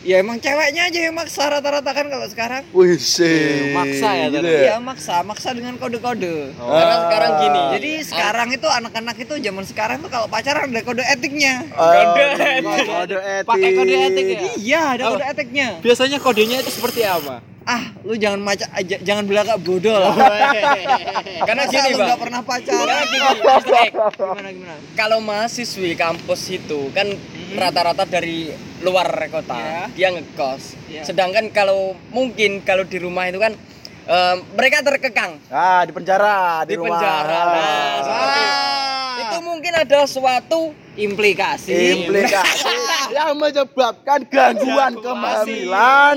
Ya 0.01 0.17
emang 0.17 0.37
ceweknya 0.37 0.87
aja 0.87 0.99
yang 0.99 1.13
maksa 1.13 1.45
rata-rata 1.47 1.91
kan 1.91 2.07
kalau 2.07 2.25
sekarang 2.25 2.63
Wih, 2.71 2.97
sih. 2.97 3.71
Maksa 3.71 4.09
ya, 4.15 4.27
gitu. 4.29 4.49
Iya 4.49 4.77
maksa, 4.79 5.21
maksa 5.21 5.53
dengan 5.53 5.77
kode-kode. 5.77 6.57
Oh. 6.57 6.73
Karena 6.73 6.97
sekarang 7.05 7.31
gini. 7.39 7.61
Jadi 7.75 7.91
sekarang 8.05 8.49
itu 8.51 8.65
anak-anak 8.65 9.17
itu 9.19 9.35
zaman 9.37 9.65
sekarang 9.65 9.97
tuh 10.01 10.09
kalau 10.09 10.27
pacaran 10.27 10.67
ada 10.67 10.81
kode 10.81 11.05
etiknya. 11.05 11.69
Oh, 11.73 11.85
Kode 11.85 12.25
Kode 12.83 13.17
etik. 13.21 13.47
Pakai 13.47 13.71
kode 13.75 13.95
etik 13.95 14.25
ya? 14.27 14.41
Iya, 14.57 14.83
ada 14.91 15.03
Oh. 15.03 15.11
kode 15.15 15.27
etiknya. 15.27 15.69
Biasanya 15.79 16.19
kodenya 16.19 16.57
itu 16.59 16.71
seperti 16.71 17.03
apa? 17.03 17.45
Ah, 17.61 17.93
lu 18.03 18.17
jangan 18.17 18.41
maca 18.41 18.67
aja, 18.73 18.97
jangan 18.99 19.29
belaka 19.29 19.55
bodoh 19.55 19.93
lah. 19.93 20.17
Karena 21.47 21.69
Masa 21.69 21.73
gini 21.77 21.89
lu 21.89 21.99
bang. 22.01 22.07
nggak 22.09 22.21
pernah 22.21 22.41
pacaran. 22.43 23.05
Gini. 23.05 23.29
Gimana 24.17 24.49
gimana? 24.51 24.75
Kalau 24.97 25.19
mahasiswi 25.21 25.93
kampus 25.93 26.41
itu 26.51 26.89
kan 26.91 27.07
rata-rata 27.53 28.05
dari 28.05 28.51
luar 28.81 29.07
kota, 29.29 29.57
Iya. 29.57 29.83
dia 29.91 30.09
ngekos. 30.11 30.63
Iya. 30.87 31.03
Sedangkan 31.03 31.51
kalau 31.51 31.93
mungkin 32.09 32.61
kalau 32.61 32.83
di 32.83 32.97
rumah 32.97 33.27
itu 33.27 33.37
kan 33.37 33.53
em, 34.03 34.37
mereka 34.53 34.81
terkekang 34.81 35.37
Ah, 35.47 35.83
di 35.83 35.91
penjara, 35.91 36.63
di, 36.63 36.69
di 36.69 36.75
rumah. 36.75 36.97
penjara. 36.97 37.41
Nah, 37.45 37.95
seperti 38.01 38.43
itu 39.21 39.39
mungkin 39.41 39.73
ada 39.75 40.01
suatu 40.05 40.61
Implikasi. 40.93 42.03
implikasi 42.03 42.67
yang 43.17 43.33
menyebabkan 43.35 44.21
gangguan 44.27 44.93
kehamilan. 44.97 46.17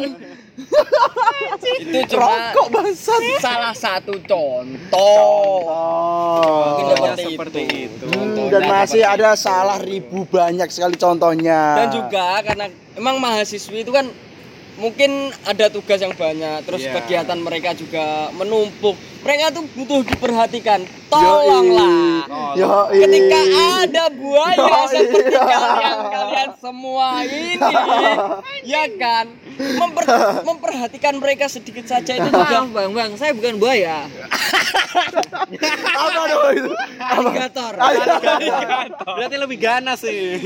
Itu 1.82 2.00
cuma 2.14 2.54
Rokok 2.54 2.68
bangsat. 2.70 3.22
salah 3.42 3.74
satu 3.74 4.14
contoh. 4.22 5.66
Oh. 5.66 6.78
Mungkin 6.78 7.18
seperti, 7.18 7.62
itu. 7.90 8.06
itu. 8.06 8.06
Hmm, 8.10 8.50
dan 8.54 8.62
masih 8.70 9.02
ada 9.02 9.34
itu. 9.34 9.42
salah 9.42 9.78
ribu 9.82 10.26
banyak 10.30 10.70
sekali 10.70 10.96
contohnya. 10.96 11.62
dan 11.82 11.88
juga 11.90 12.26
karena 12.46 12.66
emang 12.94 13.18
mahasiswi 13.18 13.82
itu 13.82 13.90
kan 13.90 14.06
mungkin 14.74 15.30
ada 15.46 15.70
tugas 15.70 16.02
yang 16.02 16.18
banyak 16.18 16.66
terus 16.66 16.82
Iya. 16.82 16.98
kegiatan 16.98 17.38
mereka 17.38 17.78
juga 17.78 18.34
menumpuk 18.34 18.98
mereka 19.22 19.54
tuh 19.54 19.70
butuh 19.78 20.02
diperhatikan 20.02 20.82
tolonglah 21.14 22.26
Yoi. 22.58 23.06
ketika 23.06 23.40
ada 23.86 24.10
buaya 24.10 24.58
Yoi. 24.58 24.90
seperti 24.90 25.36
kalian 25.38 25.98
kalian 26.10 26.50
semua 26.58 27.22
ini 27.22 27.54
ya 28.74 28.84
kan 28.98 29.30
memper- 29.56 30.10
memperhatikan 30.50 31.14
mereka 31.18 31.46
sedikit 31.46 31.86
saja 31.86 32.14
itu 32.14 32.30
juga 32.34 32.58
Maaf 32.60 32.70
bang, 32.72 32.92
bang, 32.92 33.12
saya 33.16 33.32
bukan 33.32 33.58
buaya. 33.58 34.06
apa 35.84 36.26
dong 36.26 36.54
itu? 36.54 36.72
Alligator. 37.00 37.74
Berarti 39.06 39.36
lebih 39.38 39.58
ganas 39.58 40.00
sih. 40.02 40.38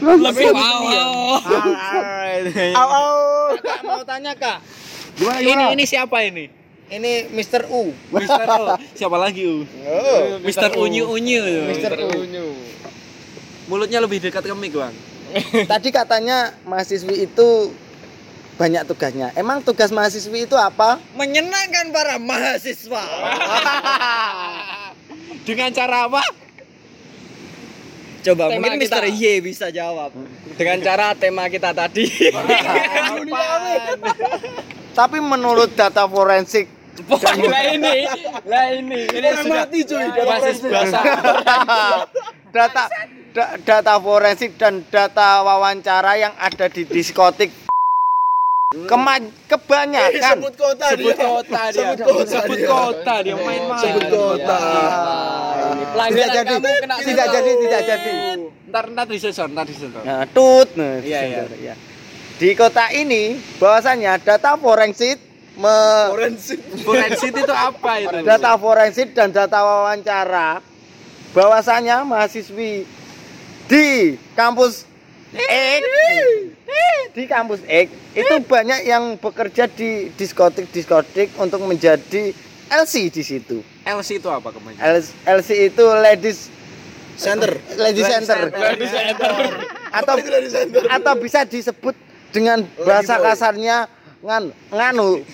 lebih 0.00 0.46
wow. 0.52 1.40
Kak, 3.56 3.78
mau 3.82 4.02
tanya 4.04 4.32
kak 4.32 4.58
Gimana 5.12 5.36
Ini 5.36 5.50
gimana? 5.50 5.72
ini 5.74 5.84
siapa 5.84 6.16
ini? 6.22 6.44
ini 6.90 7.30
Mr. 7.30 7.70
U 7.70 7.94
Mister 8.10 8.46
U. 8.50 8.64
Siapa 8.94 9.14
lagi 9.14 9.46
U? 9.46 9.62
Oh. 9.62 10.42
Mister 10.42 10.74
Unyu 10.74 11.06
Unyu. 11.08 11.70
Mr. 11.70 11.92
U 11.94 12.10
Mulutnya 13.70 14.02
lebih 14.02 14.18
dekat 14.18 14.42
ke 14.42 14.50
mic, 14.50 14.74
Bang. 14.74 14.90
Tadi 15.62 15.94
katanya 15.94 16.50
mahasiswi 16.66 17.22
itu 17.22 17.70
banyak 18.60 18.84
tugasnya. 18.84 19.32
Emang 19.32 19.64
tugas 19.64 19.88
mahasiswi 19.88 20.44
itu 20.44 20.52
apa? 20.52 21.00
Menyenangkan 21.16 21.88
para 21.88 22.20
mahasiswa. 22.20 23.00
Dengan 25.48 25.72
cara 25.72 26.04
apa? 26.04 26.20
Coba 28.20 28.52
Tema 28.52 28.60
mungkin 28.60 28.84
kita. 28.84 29.00
Mr. 29.00 29.04
Y 29.08 29.24
bisa 29.40 29.72
jawab. 29.72 30.12
dengan 30.60 30.76
cara 30.84 31.16
tema 31.16 31.48
kita 31.48 31.72
tadi 31.72 32.04
Tapi 34.98 35.18
menurut 35.24 35.72
data 35.72 36.04
forensik 36.04 36.68
Pokoknya 37.08 37.48
lah 37.48 37.64
ini 37.72 38.04
lah 38.44 38.66
ini 38.76 39.08
Ini 39.08 39.28
sudah 39.40 39.64
mati, 39.64 39.80
cuy, 39.88 40.04
data 40.04 40.36
basis 40.36 40.60
bahasa. 40.60 41.00
data 42.60 42.82
da- 43.32 43.56
data 43.56 43.94
forensik 43.96 44.60
dan 44.60 44.84
data 44.92 45.40
wawancara 45.40 46.20
yang 46.20 46.36
ada 46.36 46.68
di 46.68 46.84
diskotik 46.84 47.69
Kema- 48.70 49.18
kebanyakan 49.50 50.46
kota 50.46 50.94
sebut 50.94 51.18
kota 51.18 51.58
dia. 51.74 51.90
Sebut 51.90 51.98
kota 52.06 52.22
sebut 52.38 52.54
dia. 52.54 52.68
kota 52.70 53.14
dia 53.18 53.34
main-main. 53.34 53.82
Sebut 53.82 54.04
kota. 54.06 54.58
ini 56.06 56.14
tidak 56.14 56.30
jadi 56.46 56.54
tidak 56.54 56.98
sensor. 57.02 57.26
jadi 57.34 57.50
tidak 57.58 57.82
jadi 57.82 58.12
Ntar 58.70 58.84
ntar 58.94 59.06
disensor, 59.10 59.46
ntar 59.50 59.66
disensor. 59.66 60.02
nah, 60.06 60.22
tut 60.30 60.70
nah, 60.78 61.02
Iya, 61.02 61.20
iya. 61.26 61.42
iya. 61.58 61.74
di 62.38 62.54
kota 62.54 62.94
ini 62.94 63.22
bahwasanya 63.58 64.22
data 64.22 64.54
forensik 64.54 65.18
me- 65.58 66.06
Forensik 66.80 67.34
itu 67.34 67.50
apa 67.50 67.92
itu? 67.98 68.22
data 68.22 68.54
forensik 68.54 69.10
dan 69.10 69.34
data 69.34 69.58
wawancara 69.58 70.62
bahwasanya 71.34 72.06
mahasiswi 72.06 72.86
di 73.66 73.86
kampus 74.32 74.86
X 75.32 75.82
di 77.10 77.24
kampus 77.26 77.60
X 77.64 77.86
itu 78.12 78.34
banyak 78.42 78.80
yang 78.84 79.14
bekerja 79.16 79.66
di 79.66 80.10
diskotik 80.14 80.70
diskotik 80.70 81.30
untuk 81.36 81.62
menjadi 81.62 82.30
LC 82.70 83.10
di 83.10 83.22
situ 83.22 83.58
LC 83.82 84.18
itu 84.18 84.28
apa? 84.28 84.54
L- 84.78 85.14
LC 85.28 85.50
itu 85.68 85.84
ladies 85.96 86.50
Center. 87.14 87.52
ladies 87.76 88.06
center 88.06 88.48
Ladies 88.48 88.88
center. 88.88 89.28
atau 89.92 90.14
atau 90.88 91.12
bisa 91.18 91.44
disebut 91.44 91.92
dengan 92.32 92.64
bahasa 92.80 93.20
kasarnya 93.20 93.90
ngan 94.20 94.44
nganu 94.68 95.24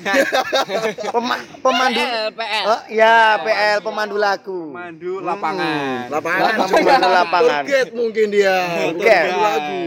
Pema- 1.11 1.43
pemandu 1.59 1.99
PL 1.99 2.27
PL 2.33 2.65
Oh, 2.65 2.81
ya 2.87 3.15
PL 3.41 3.79
pemandu 3.83 4.17
lagu 4.17 4.71
Mandu 4.71 5.19
lapangan. 5.21 6.07
lapangan 6.07 6.51
pemandu 6.67 7.09
lapangan 7.09 7.63
Target 7.63 7.89
mungkin 7.93 8.27
dia. 8.31 8.57
Pemandu 8.95 9.03
lagu. 9.37 9.81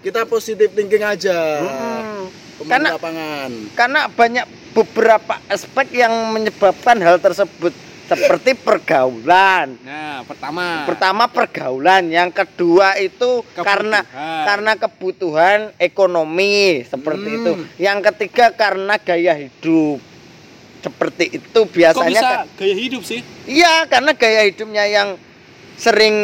Kita 0.00 0.20
positif 0.24 0.68
thinking 0.70 1.00
aja. 1.00 1.38
Hmm. 1.58 2.28
Pemandu 2.54 2.68
Karena 2.68 2.88
lapangan. 2.92 3.50
karena 3.72 4.00
banyak 4.06 4.44
beberapa 4.72 5.34
aspek 5.48 5.86
yang 5.90 6.12
menyebabkan 6.30 7.00
hal 7.00 7.16
tersebut 7.16 7.72
seperti 8.04 8.52
pergaulan 8.54 9.80
Nah, 9.80 10.20
pertama. 10.22 10.84
pertama 10.84 11.24
pergaulan 11.26 12.04
yang 12.06 12.28
kedua 12.28 12.96
itu 12.96 13.40
karena 13.54 14.04
Kebutuhan. 14.04 14.44
karena 14.44 14.72
kebutuhan 14.76 15.58
ekonomi 15.78 16.56
seperti 16.82 17.28
Hmm. 17.28 17.36
itu 17.38 17.50
yang 17.78 18.04
ketiga 18.04 18.50
karena 18.50 18.94
gaya 18.98 19.32
hidup 19.34 20.04
seperti 20.78 21.24
itu 21.34 21.60
Kok 21.60 21.72
biasanya 21.72 22.10
bisa 22.12 22.28
kan- 22.44 22.48
gaya 22.54 22.74
hidup 22.74 23.02
sih? 23.02 23.20
iya 23.44 23.84
karena 23.84 24.12
gaya 24.12 24.44
hidupnya 24.44 24.84
yang 24.84 25.08
sering 25.74 26.16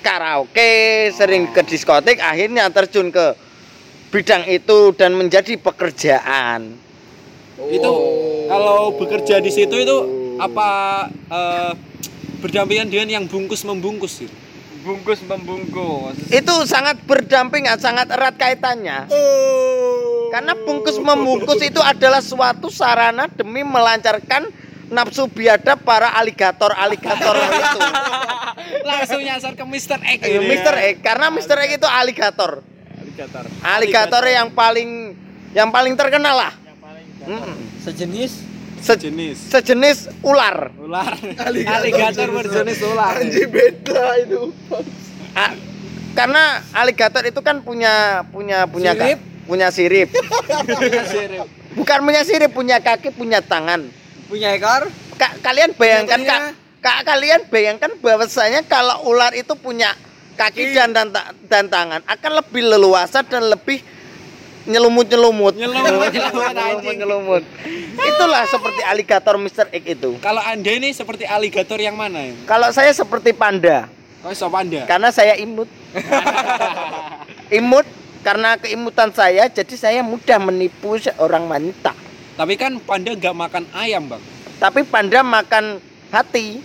karaoke 0.00 0.72
sering 1.10 1.48
ke 1.48 1.62
diskotik 1.62 2.16
akhirnya 2.18 2.68
terjun 2.68 3.08
ke 3.08 3.36
bidang 4.08 4.44
itu 4.46 4.92
dan 4.92 5.12
menjadi 5.12 5.56
pekerjaan 5.56 6.76
Itu 7.70 7.92
kalau 8.50 8.94
bekerja 8.98 9.38
di 9.38 9.50
situ 9.50 9.76
itu 9.78 9.96
apa 10.38 10.68
eh, 11.10 11.72
berdampingan 12.42 12.90
dengan 12.90 13.08
yang 13.08 13.24
bungkus 13.30 13.62
membungkus 13.62 14.20
gitu? 14.20 14.34
bungkus 14.84 15.24
membungkus 15.24 16.12
itu 16.28 16.54
sangat 16.68 17.00
berdampingan 17.08 17.80
sangat 17.80 18.04
erat 18.12 18.36
kaitannya 18.36 19.08
Karena 20.28 20.52
bungkus 20.58 20.98
membungkus 20.98 21.62
itu 21.62 21.78
adalah 21.78 22.18
suatu 22.18 22.66
sarana 22.66 23.30
demi 23.30 23.62
melancarkan 23.62 24.50
nafsu 24.90 25.30
biadab 25.30 25.78
para 25.86 26.10
aligator-aligator 26.18 27.38
itu. 27.38 27.78
Langsung 28.90 29.22
nyasar 29.22 29.54
ke 29.54 29.62
Mr. 29.62 29.98
X. 30.02 30.18
Eh, 30.26 30.42
Mr. 30.42 30.74
X 30.74 30.94
karena 31.06 31.30
Mr. 31.30 31.54
X 31.54 31.70
itu 31.78 31.86
aligator. 31.86 32.66
Alligator. 32.98 33.44
Aligator 33.62 34.24
yang 34.26 34.50
paling 34.50 35.14
yang 35.54 35.70
paling 35.70 35.94
terkenal 35.94 36.34
lah. 36.34 36.52
Mm. 37.24 37.54
Sejenis 37.80 38.32
Se- 38.84 39.00
Jenis 39.00 39.48
sejenis 39.48 40.12
ular. 40.20 40.68
ular. 40.76 41.16
Alligator 41.40 42.28
berjenis 42.28 42.84
ular. 42.84 43.16
Anjing 43.16 43.48
beda 43.48 44.20
itu. 44.20 44.52
Ah, 45.32 45.56
karena 46.12 46.60
aligator 46.70 47.24
itu 47.24 47.40
kan 47.40 47.64
punya 47.64 48.20
punya 48.28 48.68
punya 48.68 48.92
ka- 48.92 49.08
Sirip. 49.08 49.18
punya 49.48 49.72
sirip. 49.72 50.08
Bukan 51.74 51.98
punya 52.04 52.22
sirip, 52.22 52.52
punya 52.52 52.76
kaki, 52.78 53.08
punya 53.10 53.40
tangan. 53.40 53.88
Punya 54.28 54.52
ekor? 54.52 54.92
Ka- 55.16 55.40
kalian 55.40 55.72
bayangkan 55.74 56.20
kak, 56.20 56.40
kak 56.78 56.98
kalian 57.02 57.40
bayangkan 57.48 57.90
bahwasanya 57.98 58.62
kalau 58.62 59.08
ular 59.08 59.32
itu 59.32 59.56
punya 59.56 59.96
kaki 60.36 60.70
dan 60.70 60.92
dan, 60.92 61.08
ta- 61.08 61.32
dan 61.48 61.72
tangan 61.72 62.04
akan 62.04 62.32
lebih 62.36 62.68
leluasa 62.68 63.24
dan 63.24 63.48
lebih 63.48 63.80
nyelumut 64.64 65.06
nyelumut 65.08 65.54
Nyelumut, 65.54 66.12
nyelumut, 66.84 67.42
itulah 68.00 68.42
seperti 68.48 68.80
aligator 68.84 69.36
Mr. 69.36 69.66
X 69.68 69.84
itu. 69.84 70.10
Kalau 70.24 70.40
anda 70.40 70.70
ini 70.72 70.88
seperti 70.92 71.28
aligator 71.28 71.76
yang 71.76 71.96
mana? 71.96 72.32
Ya? 72.32 72.34
kalau 72.48 72.68
saya 72.72 72.90
seperti 72.92 73.36
panda. 73.36 73.88
Oh, 74.24 74.32
sop 74.32 74.56
anda. 74.56 74.88
karena 74.88 75.12
saya 75.12 75.36
imut. 75.36 75.68
Imut 77.60 77.84
karena 78.24 78.56
keimutan 78.56 79.12
saya 79.12 79.52
jadi 79.52 79.74
saya 79.76 80.00
mudah 80.00 80.40
menipu 80.40 80.96
seorang 80.96 81.44
wanita. 81.44 81.92
Tapi 82.34 82.56
kan 82.56 82.80
panda 82.80 83.12
nggak 83.12 83.36
makan 83.36 83.64
ayam 83.76 84.08
bang. 84.08 84.22
tapi 84.56 84.80
panda 84.88 85.20
makan 85.20 85.76
hati. 86.08 86.64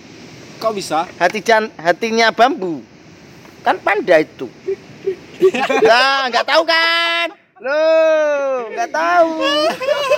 Kok 0.63 0.71
bisa? 0.71 1.03
hati 1.19 1.43
jan 1.43 1.67
hatinya 1.75 2.31
bambu. 2.31 2.79
Kan 3.59 3.75
panda 3.83 4.23
itu. 4.23 4.47
Lah 5.87 6.31
nggak 6.31 6.47
tahu 6.47 6.63
kan 6.63 7.35
Loh, 7.59 8.71
nggak 8.71 8.89
tahu. 8.89 9.31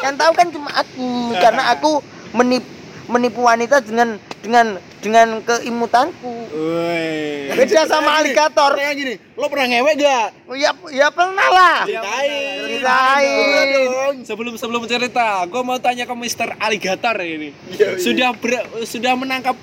Yang 0.01 0.15
tahu 0.15 0.31
kan 0.33 0.47
cuma 0.53 0.69
aku, 0.71 1.09
karena 1.35 1.63
aku 1.71 1.91
menipu 2.31 2.69
menipu 3.09 3.43
wanita 3.43 3.83
dengan 3.83 4.15
dengan 4.39 4.79
dengan 5.01 5.41
keimutanku. 5.43 6.47
Woi. 6.47 7.51
Beda 7.51 7.83
sama 7.83 8.21
aligator. 8.21 8.77
Kayak 8.77 8.95
gini, 8.95 9.13
lo 9.35 9.49
pernah 9.49 9.67
ngewek 9.67 9.93
gak? 9.99 10.27
Oh, 10.47 10.55
Ya 10.55 10.71
ya 10.87 11.09
pernah 11.09 11.47
lah. 11.49 11.77
Ceritain. 11.83 12.31
Ceritain. 12.61 14.15
Sebelum 14.23 14.53
sebelum 14.55 14.81
cerita, 14.85 15.43
gue 15.43 15.61
mau 15.61 15.75
tanya 15.75 16.05
ke 16.05 16.13
Mister 16.15 16.55
Aligator 16.55 17.17
ini. 17.19 17.51
Iya. 17.67 17.99
Sudah 17.99 18.29
ber- 18.31 18.69
sudah 18.85 19.13
menangkap 19.17 19.57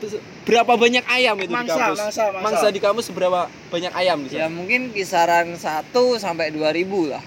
berapa 0.45 0.73
banyak 0.75 1.07
ayam 1.07 1.39
itu 1.39 1.49
Mangsa, 1.49 1.73
di 1.73 1.79
kampus? 1.79 1.99
mangsa, 2.01 2.25
mangsa. 2.35 2.67
di 2.69 2.81
kampus 2.83 3.05
seberapa 3.09 3.41
banyak 3.71 3.93
ayam 3.95 4.19
di 4.21 4.35
Ya 4.35 4.51
mungkin 4.51 4.91
kisaran 4.91 5.57
1 5.57 5.89
sampai 6.19 6.53
2000 6.53 6.85
lah. 7.09 7.23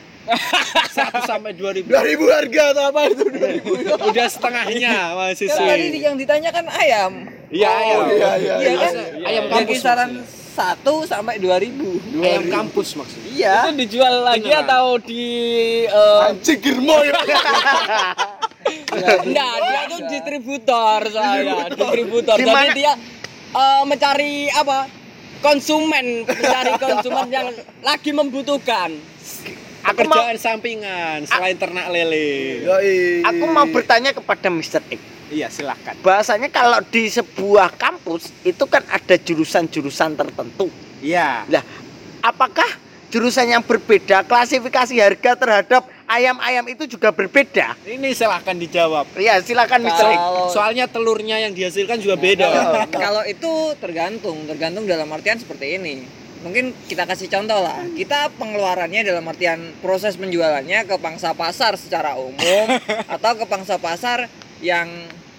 Satu 0.87 1.19
sampai 1.23 1.51
dua 1.51 1.71
ribu. 1.71 1.89
2000 1.89 1.97
harga 2.31 2.63
atau 2.71 2.83
apa 2.87 2.99
itu? 3.07 3.23
2000. 3.25 4.05
Udah 4.05 4.27
setengahnya 4.27 4.95
masih 5.13 5.47
Kan 5.47 5.65
tadi 5.65 5.85
di- 5.89 6.01
yang 6.01 6.15
ditanyakan 6.15 6.65
ayam. 6.69 7.11
Iya 7.47 7.69
ayam. 7.69 7.99
Oh, 7.99 8.07
iya, 8.09 8.31
iya, 8.37 8.53
Iya 8.59 8.71
kan? 8.77 8.93
Ayam 9.21 9.43
Ya 9.43 9.51
kampus. 9.51 9.71
kisaran 9.73 10.09
maksudnya. 10.15 10.39
1 10.51 11.07
sampai 11.07 11.35
2000. 11.37 12.21
Ayam 12.21 12.43
kampus 12.49 12.87
maksudnya. 12.93 13.31
Iya. 13.31 13.55
Itu 13.57 13.71
dijual 13.77 14.15
lagi 14.21 14.45
Beneran. 14.45 14.63
atau 14.63 14.85
di 14.99 15.25
eh, 15.85 16.25
Anjing 16.27 16.59
Girmo 16.59 16.97
ya. 17.01 17.13
enggak, 19.21 19.53
dia 19.57 19.81
tuh 19.87 19.99
distributor 20.07 20.99
saya, 21.09 21.55
distributor. 21.67 22.35
Di 22.35 22.45
Jadi 22.45 22.69
dia 22.77 22.93
eh, 23.51 23.81
mencari 23.83 24.47
apa? 24.49 24.79
konsumen, 25.41 26.21
mencari 26.21 26.77
konsumen 26.77 27.25
yang 27.27 27.49
lagi 27.81 28.13
membutuhkan. 28.13 28.93
Aku 29.81 30.05
mau 30.05 30.25
sampingan 30.37 31.25
selain 31.25 31.57
ternak 31.57 31.89
lele. 31.89 32.65
Yoi. 32.65 33.25
aku 33.25 33.43
mau 33.49 33.65
bertanya 33.69 34.13
kepada 34.13 34.47
Mr. 34.53 34.81
X. 34.87 35.01
Iya 35.31 35.47
silakan. 35.47 35.95
Bahasanya 36.03 36.51
kalau 36.51 36.83
di 36.91 37.07
sebuah 37.07 37.73
kampus 37.79 38.35
itu 38.43 38.63
kan 38.67 38.83
ada 38.91 39.15
jurusan-jurusan 39.15 40.19
tertentu. 40.19 40.67
Iya. 40.99 41.47
Lah, 41.47 41.63
apakah 42.19 42.67
jurusan 43.07 43.47
yang 43.47 43.63
berbeda 43.63 44.27
klasifikasi 44.27 44.91
harga 44.99 45.31
terhadap 45.39 45.87
ayam-ayam 46.03 46.67
itu 46.67 46.83
juga 46.83 47.15
berbeda? 47.15 47.79
Ini 47.87 48.11
silahkan 48.11 48.55
dijawab. 48.55 49.07
Ya, 49.15 49.39
silakan 49.39 49.87
Mr. 49.87 50.05
X. 50.11 50.19
Kalau 50.19 50.45
Soalnya 50.51 50.85
telurnya 50.91 51.39
yang 51.39 51.55
dihasilkan 51.55 52.03
juga 52.03 52.19
beda. 52.19 52.45
kalau, 52.51 52.75
kalau 52.91 53.23
itu 53.23 53.51
tergantung, 53.79 54.43
tergantung 54.45 54.83
dalam 54.83 55.07
artian 55.15 55.39
seperti 55.39 55.79
ini. 55.79 56.20
Mungkin 56.41 56.73
kita 56.89 57.05
kasih 57.05 57.29
contoh 57.29 57.61
lah. 57.61 57.85
Kita 57.93 58.33
pengeluarannya 58.33 59.05
dalam 59.05 59.21
artian 59.29 59.77
proses 59.77 60.17
penjualannya 60.17 60.89
ke 60.89 60.95
pangsa 60.97 61.37
pasar 61.37 61.77
secara 61.77 62.17
umum 62.17 62.65
atau 63.15 63.31
ke 63.37 63.45
pangsa 63.45 63.77
pasar 63.77 64.25
yang 64.57 64.89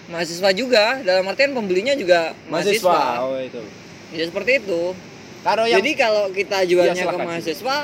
mahasiswa 0.07 0.51
juga. 0.55 1.03
Dalam 1.03 1.27
artian 1.27 1.51
pembelinya 1.59 1.99
juga 1.99 2.39
mahasiswa. 2.47 3.19
Oh 3.19 3.35
itu. 3.35 3.59
Ya 4.15 4.25
seperti 4.31 4.63
itu. 4.63 4.95
Kalau 5.43 5.67
yang 5.67 5.83
Jadi 5.83 5.91
kalau 5.99 6.31
kita 6.31 6.63
jualnya 6.71 7.03
Iya, 7.03 7.11
ke 7.11 7.19
mahasiswa, 7.19 7.77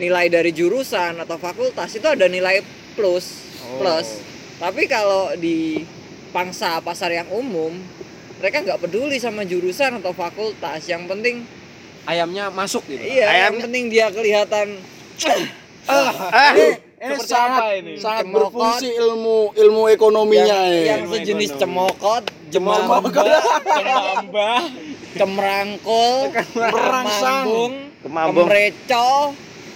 nilai 0.00 0.26
dari 0.32 0.56
jurusan 0.56 1.20
atau 1.20 1.36
fakultas 1.36 1.92
itu 1.92 2.08
ada 2.08 2.24
nilai 2.28 2.64
plus, 2.96 3.44
Oh. 3.60 3.82
plus. 3.82 4.24
Tapi 4.56 4.88
kalau 4.88 5.36
di 5.36 5.84
pangsa 6.32 6.80
pasar 6.80 7.12
yang 7.12 7.28
umum, 7.28 7.76
mereka 8.40 8.64
nggak 8.64 8.80
peduli 8.80 9.20
sama 9.20 9.44
jurusan 9.44 10.00
atau 10.00 10.16
fakultas. 10.16 10.80
Yang 10.88 11.12
penting, 11.12 11.36
ayamnya 12.06 12.48
masuk 12.48 12.82
gitu. 12.86 13.02
iya, 13.02 13.26
Ayam- 13.26 13.54
yang 13.54 13.54
penting 13.62 13.84
dia 13.88 14.06
kelihatan. 14.08 14.66
Ah, 15.86 16.50
Ini 16.50 16.82
Seperti 17.14 17.30
sangat 17.30 17.62
ini? 17.76 17.92
sangat 17.94 18.24
Cemokot. 18.24 18.42
berfungsi 18.50 18.88
ilmu 18.90 19.36
ilmu 19.54 19.82
ekonominya 19.86 20.58
yang, 20.64 20.74
ya. 20.74 20.82
yang 20.88 21.02
sejenis 21.06 21.50
cemokot, 21.54 22.24
Jemambah, 22.48 23.06
jemambah, 23.06 24.58
cemrangkul, 25.14 26.10
Merangsang. 26.56 27.44
kemambung, 27.44 27.72
Kemambung. 28.00 28.46
kemreco, 28.48 29.08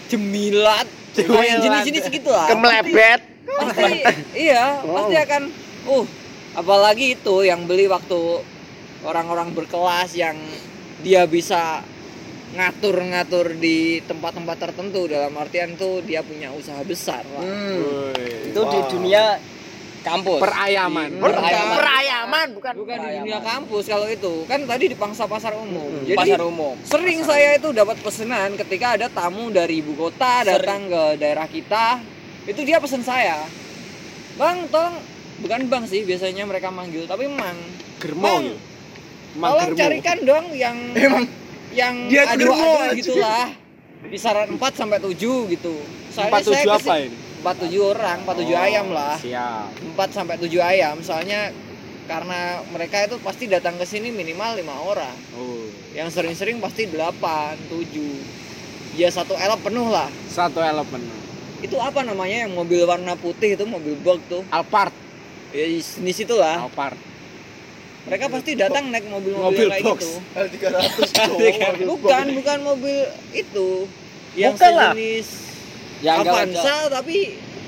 jemilat, 0.08 0.88
Jemilat. 1.12 1.44
yang 1.44 1.58
jenis-jenis 1.60 2.04
gitu 2.08 2.30
lah. 2.30 2.48
kemelebet. 2.48 3.20
pasti 3.50 3.90
iya 4.34 4.78
pasti 4.80 5.14
akan 5.16 5.42
uh 5.86 6.04
apalagi 6.52 7.14
itu 7.14 7.34
yang 7.42 7.66
beli 7.66 7.86
waktu 7.86 8.42
orang-orang 9.02 9.52
berkelas 9.52 10.10
yang 10.12 10.34
dia 11.00 11.22
bisa 11.24 11.82
ngatur-ngatur 12.50 13.54
di 13.54 13.78
tempat-tempat 14.02 14.56
tertentu 14.60 15.06
dalam 15.06 15.30
artian 15.34 15.74
tuh 15.74 16.02
dia 16.02 16.20
punya 16.20 16.50
usaha 16.50 16.82
besar 16.82 17.22
lah. 17.28 17.42
Hmm, 17.42 18.10
itu 18.46 18.60
di 18.60 18.78
dunia 18.90 19.38
kampus. 20.00 20.40
Perayaman. 20.40 21.08
Di- 21.08 21.20
Per- 21.20 21.36
Perayaman. 21.36 21.76
Perayaman 21.76 22.46
bukan. 22.52 22.72
Bukan 22.74 22.96
di 22.96 23.00
Perayaman. 23.00 23.22
dunia 23.22 23.40
kampus 23.40 23.84
kalau 23.86 24.06
itu 24.06 24.34
kan 24.44 24.60
tadi 24.64 24.84
di 24.86 24.96
pangsa 24.96 25.24
pasar 25.24 25.54
umum. 25.54 25.92
Jadi 26.02 26.18
pasar 26.18 26.42
umum. 26.42 26.74
sering 26.82 27.20
saya 27.22 27.54
itu 27.54 27.70
dapat 27.70 27.96
pesanan 28.00 28.58
ketika 28.58 28.98
ada 28.98 29.06
tamu 29.06 29.48
dari 29.48 29.78
ibu 29.78 29.94
kota 29.94 30.42
datang 30.42 30.86
ke 30.86 31.02
daerah 31.16 31.46
kita 31.46 32.02
itu 32.42 32.60
dia 32.60 32.76
pesan 32.76 33.00
saya 33.00 33.44
bang 34.32 34.64
tolong 34.66 34.96
bukan 35.38 35.68
bang 35.68 35.84
sih 35.84 36.02
biasanya 36.02 36.48
mereka 36.48 36.72
manggil 36.72 37.04
tapi 37.04 37.28
mang 37.28 37.54
Germo. 38.00 38.24
Bang, 38.24 38.42
gitu. 38.42 38.56
Mang 39.36 39.50
tolong 39.52 39.68
germo. 39.68 39.78
carikan 39.78 40.18
dong 40.24 40.46
yang 40.50 40.76
yang 41.72 41.94
dia 42.06 42.26
adu 42.26 42.44
germo 42.44 42.54
adu 42.56 42.68
aja. 42.84 42.94
gitulah 42.94 43.46
kisaran 44.04 44.48
4 44.50 44.58
sampai 44.72 44.98
7 44.98 45.14
gitu 45.48 45.74
soalnya 46.08 46.30
Empat 46.30 46.42
tujuh 46.42 46.52
saya 46.52 46.64
apa 46.64 46.78
kesini- 46.80 47.06
ini? 47.06 47.16
empat 47.40 47.56
tujuh 47.58 47.82
orang 47.86 48.16
empat 48.20 48.36
tujuh 48.36 48.52
Oh, 48.54 48.62
ayam 48.62 48.86
lah 48.90 49.14
Siap. 49.16 49.68
4 49.88 50.10
sampai 50.10 50.36
7 50.36 50.60
ayam 50.60 50.94
soalnya 51.00 51.40
karena 52.04 52.40
mereka 52.68 52.96
itu 53.02 53.16
pasti 53.18 53.44
datang 53.46 53.76
ke 53.76 53.84
sini 53.84 54.10
minimal 54.10 54.54
lima 54.54 54.74
orang 54.76 55.14
Oh. 55.32 55.62
yang 55.92 56.08
sering-sering 56.08 56.58
pasti 56.58 56.84
8, 56.84 57.54
7 57.66 58.18
ya 58.92 59.08
satu 59.08 59.32
elop 59.34 59.62
penuh 59.62 59.86
lah 59.86 60.10
Satu 60.26 60.58
elemen. 60.60 61.00
itu 61.60 61.76
apa 61.76 62.00
namanya 62.00 62.42
yang 62.42 62.52
mobil 62.52 62.82
warna 62.82 63.14
putih 63.14 63.52
itu 63.52 63.62
mobil 63.64 63.94
bug 63.96 64.18
tuh 64.26 64.42
Alphard. 64.50 64.90
ya 65.52 65.64
jenis 65.64 66.18
itulah 66.20 66.56
Alphard. 66.58 66.98
Mereka 68.00 68.24
pasti 68.28 68.50
datang 68.54 68.88
naik 68.88 69.06
mobil-mobil 69.06 69.44
Mobil 69.44 69.68
kayak 69.68 69.84
box. 69.84 70.00
gitu. 70.00 70.12
L300 70.32 71.84
bukan 71.92 72.24
bukan 72.34 72.58
mobil 72.62 72.98
itu. 73.30 73.68
Yang 74.32 74.52
Bukan 74.56 74.72
lah. 74.72 74.92
sejenis 74.94 75.28
Yang 76.00 76.16
enggak 76.16 76.32
Avanza 76.32 76.76
tapi 76.88 77.16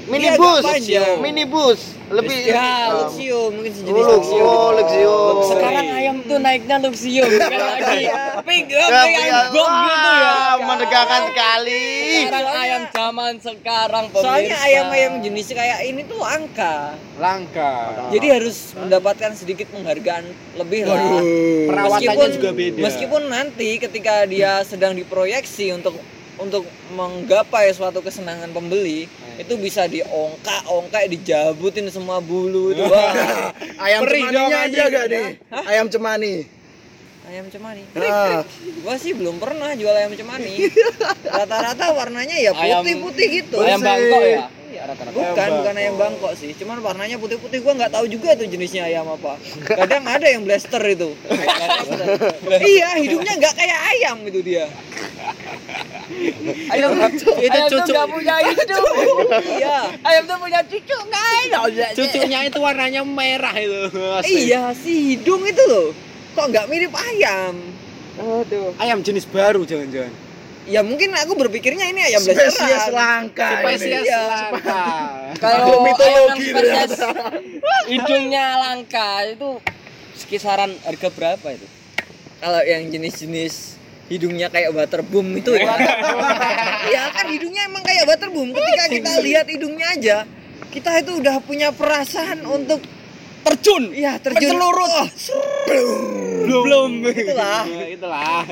Minibus, 0.04 0.58
agak 0.58 0.72
panjang. 0.74 1.14
minibus, 1.18 1.80
lebih 2.08 2.38
ya 2.44 2.58
Oh. 2.84 3.06
Luxio 3.06 3.40
mungkin 3.48 3.70
sejenis 3.70 3.94
Oh, 3.96 4.10
Luxio 4.10 4.42
Luxio, 4.72 5.14
Luxio. 5.30 5.48
Sekarang 5.48 5.86
ayam 5.88 6.16
tuh 6.20 6.38
naiknya 6.38 6.76
Luxio 6.78 7.22
bukan 7.24 7.60
lagi 7.70 8.02
pink 8.42 8.66
Ya, 8.68 8.82
yang 8.82 9.10
ya, 9.22 9.40
box 9.46 9.70
gitu 9.78 10.10
ya. 10.10 10.26
wah, 10.26 10.54
menegangkan 10.60 11.22
sekali. 11.28 11.84
Sekarang 12.20 12.46
ayam 12.56 12.82
zaman 12.90 13.32
sekarang 13.38 14.04
soalnya 14.10 14.28
pemirsa. 14.52 14.66
ayam-ayam 14.66 15.12
jenis 15.20 15.46
kayak 15.48 15.78
ini 15.84 16.00
tuh 16.02 16.18
langka 16.18 16.76
Langka. 17.16 17.72
jadi 18.10 18.26
harus 18.34 18.56
mendapatkan 18.74 19.30
sedikit 19.32 19.66
penghargaan 19.68 20.24
lebih 20.56 20.80
lah 20.84 20.98
Perawatannya 20.98 21.88
meskipun 22.02 22.28
juga 22.32 22.50
beda. 22.52 22.80
meskipun 22.80 23.22
nanti 23.28 23.68
ketika 23.78 24.14
dia 24.24 24.62
sedang 24.62 24.92
diproyeksi 24.92 25.72
untuk 25.72 25.94
untuk 26.34 26.64
menggapai 26.90 27.70
suatu 27.70 28.00
kesenangan 28.00 28.50
pembeli 28.50 29.06
itu 29.40 29.54
bisa 29.56 29.88
diongkak-ongkak 29.88 31.08
dijabutin 31.12 31.88
semua 31.88 32.18
bulu 32.20 32.72
itu. 32.72 32.84
Wah. 32.84 33.52
Ayam 33.80 34.00
Perih 34.04 34.22
cemaninya 34.28 34.58
ada 34.68 34.82
gak 34.88 35.06
nih? 35.08 35.26
Ayam 35.68 35.86
cemani. 35.88 36.34
ayam 37.32 37.48
cemani. 37.48 37.82
Nah, 37.96 38.44
gua 38.84 38.94
sih 39.00 39.16
belum 39.16 39.40
pernah 39.40 39.72
jual 39.72 39.94
ayam 39.96 40.12
cemani. 40.12 40.68
Rata-rata 41.24 41.96
warnanya 41.96 42.36
ya 42.36 42.52
putih-putih 42.52 43.26
gitu. 43.40 43.56
ayam 43.64 43.80
bangkok 43.80 44.22
ya. 44.26 44.40
Rata-rata. 44.82 45.14
Bukan, 45.14 45.48
bukan 45.62 45.74
ayam 45.78 45.94
Bangkok 45.94 46.32
sih. 46.34 46.50
Cuman 46.58 46.82
warnanya 46.82 47.16
putih-putih 47.22 47.62
gua 47.62 47.72
nggak 47.78 47.92
tahu 47.94 48.06
juga 48.10 48.34
tuh 48.34 48.50
jenisnya 48.50 48.90
ayam 48.90 49.06
apa. 49.06 49.38
Kadang 49.78 50.02
ada 50.10 50.26
yang 50.26 50.42
blaster 50.42 50.82
itu. 50.82 51.14
iya, 52.74 52.98
hidungnya 52.98 53.38
nggak 53.38 53.54
kayak 53.54 53.80
ayam 53.94 54.16
gitu 54.26 54.40
dia. 54.42 54.66
Ayam 56.74 56.90
Itu 56.98 57.30
ayam 57.38 57.70
tuh 57.70 57.78
cucu. 57.78 57.92
nggak 57.94 58.08
punya 58.10 58.34
hidung. 58.42 58.86
Iya. 59.62 59.78
Ayam 60.02 60.22
tuh 60.26 60.36
punya 60.42 60.60
cucu 60.66 60.96
nggak 60.98 61.26
ada. 61.46 61.86
Cucunya 61.94 62.38
itu 62.50 62.58
warnanya 62.58 63.02
merah 63.06 63.54
itu. 63.54 63.86
Asli. 64.18 64.50
Iya, 64.50 64.74
si 64.74 65.14
hidung 65.14 65.46
itu 65.46 65.62
loh. 65.70 65.94
Kok 66.34 66.46
nggak 66.50 66.66
mirip 66.66 66.92
ayam? 66.96 67.54
Aduh. 68.18 68.74
Ayam 68.82 68.98
jenis 69.00 69.24
baru 69.30 69.62
jangan-jangan. 69.62 70.31
Ya 70.62 70.78
mungkin 70.80 71.10
aku 71.10 71.34
berpikirnya 71.34 71.90
ini 71.90 72.06
ayam 72.06 72.22
Spesies 72.22 72.54
blasteran. 72.54 72.94
langka 72.94 73.48
Spesies 73.58 74.06
Iya. 74.06 74.22
langka. 74.30 74.84
Kalau 75.36 75.82
mitologi 75.82 76.44
spesies 76.48 76.92
hidungnya 77.90 78.46
langka 78.56 79.08
itu 79.26 79.50
kisaran 80.30 80.70
harga 80.82 81.08
berapa 81.10 81.46
itu? 81.50 81.66
Kalau 82.38 82.62
yang 82.62 82.86
jenis-jenis 82.88 83.74
hidungnya 84.06 84.48
kayak 84.48 84.70
butterboom 84.70 85.34
itu 85.34 85.50
ya. 85.56 85.74
ya 86.94 87.02
kan 87.10 87.26
hidungnya 87.26 87.66
emang 87.66 87.82
kayak 87.82 88.06
butterboom. 88.06 88.54
Ketika 88.54 88.84
kita 88.86 89.12
lihat 89.26 89.46
hidungnya 89.46 89.86
aja, 89.90 90.16
kita 90.70 91.02
itu 91.02 91.18
udah 91.18 91.42
punya 91.42 91.74
perasaan 91.74 92.46
untuk 92.46 92.78
Terjun. 93.42 93.90
ya 93.90 94.22
terjun 94.22 94.54
Mencelurut. 94.54 94.86
Oh, 94.86 95.06
Belum. 96.46 97.02
Itulah. 97.02 97.66
Ya, 97.66 97.84
itulah. 97.90 98.46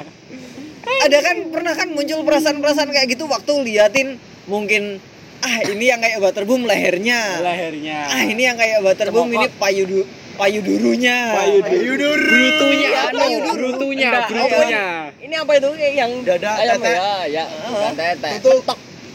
Ada 1.00 1.18
kan 1.20 1.37
pernah 1.48 1.74
kan 1.74 1.88
muncul 1.90 2.20
perasaan-perasaan 2.22 2.90
kayak 2.90 3.09
gitu 3.14 3.24
waktu 3.26 3.53
liatin 3.62 4.09
mungkin 4.46 4.98
ah 5.40 5.57
ini 5.64 5.88
yang 5.88 6.00
kayak 6.00 6.20
butterboom 6.20 6.68
lehernya. 6.68 7.40
Lehernya. 7.40 7.98
Ah 8.12 8.22
ini 8.22 8.42
yang 8.44 8.57
kayak 8.57 8.85
butterboom 8.85 9.33
ini 9.33 9.46
payudu 9.57 10.05
payudurunya. 10.37 11.16
Payudur. 11.33 12.18
Brutunya. 12.20 12.88
Iya, 12.88 13.00
anu, 13.09 13.18
payudur. 13.18 13.55
Brutunya, 13.57 14.11
brutunya. 14.24 14.85
Ini 15.20 15.35
apa 15.37 15.53
itu 15.57 15.68
yang 15.76 16.11
Dada, 16.24 16.50
ayam 16.57 16.81
tete. 16.81 16.92
ya? 16.92 17.12
Ya, 17.29 17.44
bukan 17.68 17.92
tete. 17.94 18.31
Tutul. 18.40 18.59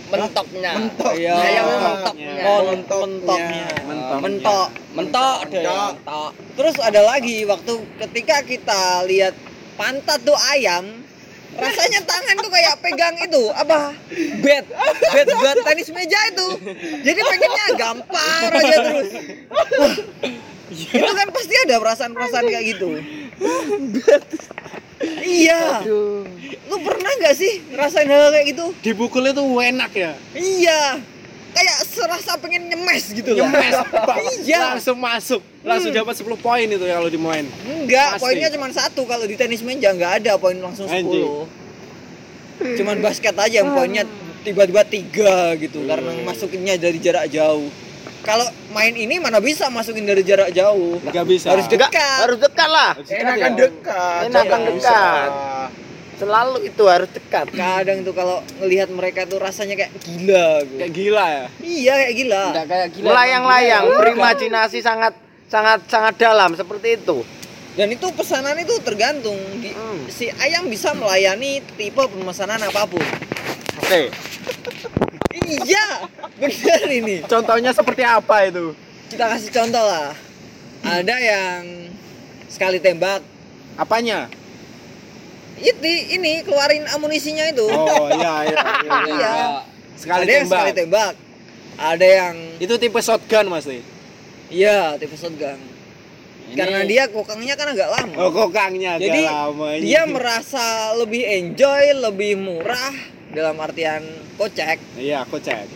Mentoknya. 0.05 0.71
Mentok. 0.77 1.13
Iya. 1.17 1.33
Ayam 1.33 1.65
Iya. 1.65 1.77
mentoknya. 1.81 2.29
Mon- 2.45 2.67
Mentoknya. 2.69 3.09
mentoknya. 3.09 3.65
Mentok. 3.81 4.19
Mentok. 4.21 4.67
Mentok 4.93 5.37
yang 5.49 5.65
Mentok. 5.65 5.93
mentok. 5.97 6.31
Terus 6.55 6.75
ada 6.77 7.01
lagi 7.01 7.37
waktu 7.43 7.73
ketika 7.99 8.35
kita 8.45 8.81
lihat 9.09 9.33
pantat 9.75 10.21
tuh 10.21 10.37
ayam, 10.53 10.85
rasanya 11.55 12.01
tangan 12.03 12.35
tuh 12.39 12.51
kayak 12.51 12.73
pegang 12.83 13.15
itu 13.19 13.43
apa? 13.55 13.95
Bed. 14.43 14.65
Bed 15.13 15.27
buat 15.39 15.57
tenis 15.63 15.89
meja 15.91 16.19
itu. 16.31 16.47
Jadi 17.01 17.19
pengennya 17.23 17.65
gampar 17.79 18.49
aja 18.51 18.77
terus. 18.83 19.09
Wah, 19.51 19.95
itu 20.75 21.11
kan 21.15 21.27
pasti 21.31 21.55
ada 21.67 21.75
perasaan-perasaan 21.79 22.45
kayak 22.49 22.65
gitu. 22.75 22.89
Iya. 25.21 25.83
Lu 26.67 26.75
pernah 26.81 27.11
nggak 27.19 27.35
sih 27.35 27.61
ngerasain 27.71 28.07
hal 28.07 28.31
kayak 28.31 28.47
gitu? 28.55 28.65
Dipukul 28.81 29.27
itu 29.29 29.43
enak 29.43 29.91
ya. 29.93 30.11
iya 30.35 30.99
kayak 31.55 31.77
serasa 31.87 32.35
pengen 32.35 32.67
nyemes 32.67 33.09
gitu 33.09 33.31
loh 33.31 33.47
Nyemes. 33.47 33.73
iya 34.43 34.75
Langsung 34.75 34.99
masuk. 34.99 35.41
Langsung 35.63 35.89
dapat 35.89 36.13
10 36.13 36.27
poin 36.37 36.67
itu 36.67 36.83
ya 36.83 36.99
kalau 36.99 37.07
di 37.07 37.17
main. 37.17 37.47
Enggak, 37.63 38.15
Pasti. 38.15 38.21
poinnya 38.21 38.49
cuma 38.51 38.67
satu. 38.69 39.01
Kalau 39.03 39.23
di 39.23 39.33
tenis 39.33 39.63
meja 39.63 39.89
nggak 39.89 40.21
ada 40.21 40.35
poin 40.35 40.53
langsung 40.53 40.85
10. 40.85 40.93
Anjing. 40.93 41.31
Cuman 42.75 42.99
basket 42.99 43.33
aja 43.33 43.63
yang 43.63 43.71
poinnya 43.71 44.03
tiba-tiba 44.43 44.83
tiga 44.83 45.55
gitu 45.57 45.81
karena 45.83 46.11
masukinnya 46.21 46.75
dari 46.75 46.99
jarak 46.99 47.27
jauh. 47.27 47.71
Kalau 48.21 48.45
main 48.71 48.91
ini 48.91 49.17
mana 49.17 49.37
bisa 49.37 49.69
masukin 49.69 50.01
dari 50.01 50.21
jarak 50.21 50.49
jauh? 50.49 50.97
Enggak 50.99 51.25
bisa. 51.25 51.53
Harus 51.53 51.65
Enggak, 51.65 51.93
dekat. 51.93 52.19
harus 52.21 52.39
dekat 52.41 52.69
lah. 52.69 52.91
Enakan 52.99 53.51
dekat. 53.55 54.21
Enakan 54.27 54.59
jangan 54.59 54.61
dekat. 54.67 55.29
Selalu 56.15 56.67
itu 56.67 56.83
harus 56.87 57.09
dekat. 57.11 57.51
Kadang 57.51 58.07
tuh 58.07 58.15
kalau 58.15 58.39
ngelihat 58.63 58.87
mereka 58.87 59.27
tuh 59.27 59.39
rasanya 59.39 59.75
kayak 59.75 59.91
gila 59.99 60.63
gitu. 60.63 60.79
Kayak 60.79 60.93
gila 60.95 61.25
ya. 61.27 61.45
Iya 61.59 61.93
kayak 61.99 62.15
gila. 62.15 62.43
Enggak 62.51 62.67
kayak 62.67 62.87
gila. 62.95 63.05
Melayang-layang, 63.11 63.83
berimajinasi 63.99 64.79
sangat 64.79 65.13
sangat 65.51 65.79
sangat 65.91 66.15
dalam 66.15 66.55
seperti 66.55 66.95
itu. 66.95 67.21
Dan 67.75 67.91
itu 67.91 68.07
pesanan 68.15 68.55
itu 68.55 68.71
tergantung 68.79 69.35
Di- 69.59 69.75
Hmm. 69.75 70.07
si 70.07 70.31
ayam 70.39 70.71
bisa 70.71 70.95
melayani 70.95 71.59
tipe 71.75 71.99
pemesanan 71.99 72.63
apa 72.63 72.87
pun. 72.87 73.03
Oke. 73.83 74.07
Iya, 75.45 76.07
benar 76.39 76.81
ini. 76.87 77.19
Contohnya 77.27 77.75
seperti 77.75 78.07
apa 78.07 78.47
itu? 78.47 78.71
Kita 79.11 79.27
kasih 79.27 79.51
contoh 79.51 79.83
lah. 79.83 80.15
Ada 80.81 81.15
yang 81.17 81.61
sekali 82.47 82.79
tembak 82.79 83.19
Apanya? 83.75 84.31
Itu 85.57 85.79
ini 86.11 86.41
keluarin 86.41 86.83
amunisinya 86.87 87.47
itu 87.47 87.63
Oh 87.63 88.07
iya 88.09 88.33
iya. 88.45 88.61
iya. 88.83 88.99
iya 89.05 89.33
Sekali 89.95 90.21
ada 90.21 90.31
yang 90.33 90.43
tembak. 90.43 90.59
sekali 90.59 90.71
tembak 90.73 91.13
ada 91.75 92.05
yang 92.05 92.35
Itu 92.57 92.73
tipe 92.75 92.99
shotgun 92.99 93.45
Mas. 93.47 93.63
Lee. 93.63 93.83
iya 94.47 94.95
tipe 94.95 95.13
shotgun 95.13 95.55
Ini- 96.45 96.55
karena 96.55 96.79
dia 96.83 97.03
kokangnya 97.07 97.53
kan 97.53 97.67
agak 97.69 97.89
lama 97.89 98.13
Oh 98.17 98.29
kokangnya 98.29 98.95
agak 98.95 99.07
jadi 99.07 99.21
lama. 99.25 99.67
dia 99.77 100.01
merasa 100.05 100.65
lebih 100.93 101.23
enjoy 101.23 101.83
lebih 101.97 102.35
murah 102.35 102.93
dalam 103.29 103.55
artian 103.57 104.03
kocek 104.35 104.77
Iya, 104.95 105.23
aku 105.23 105.39
cek. 105.39 105.67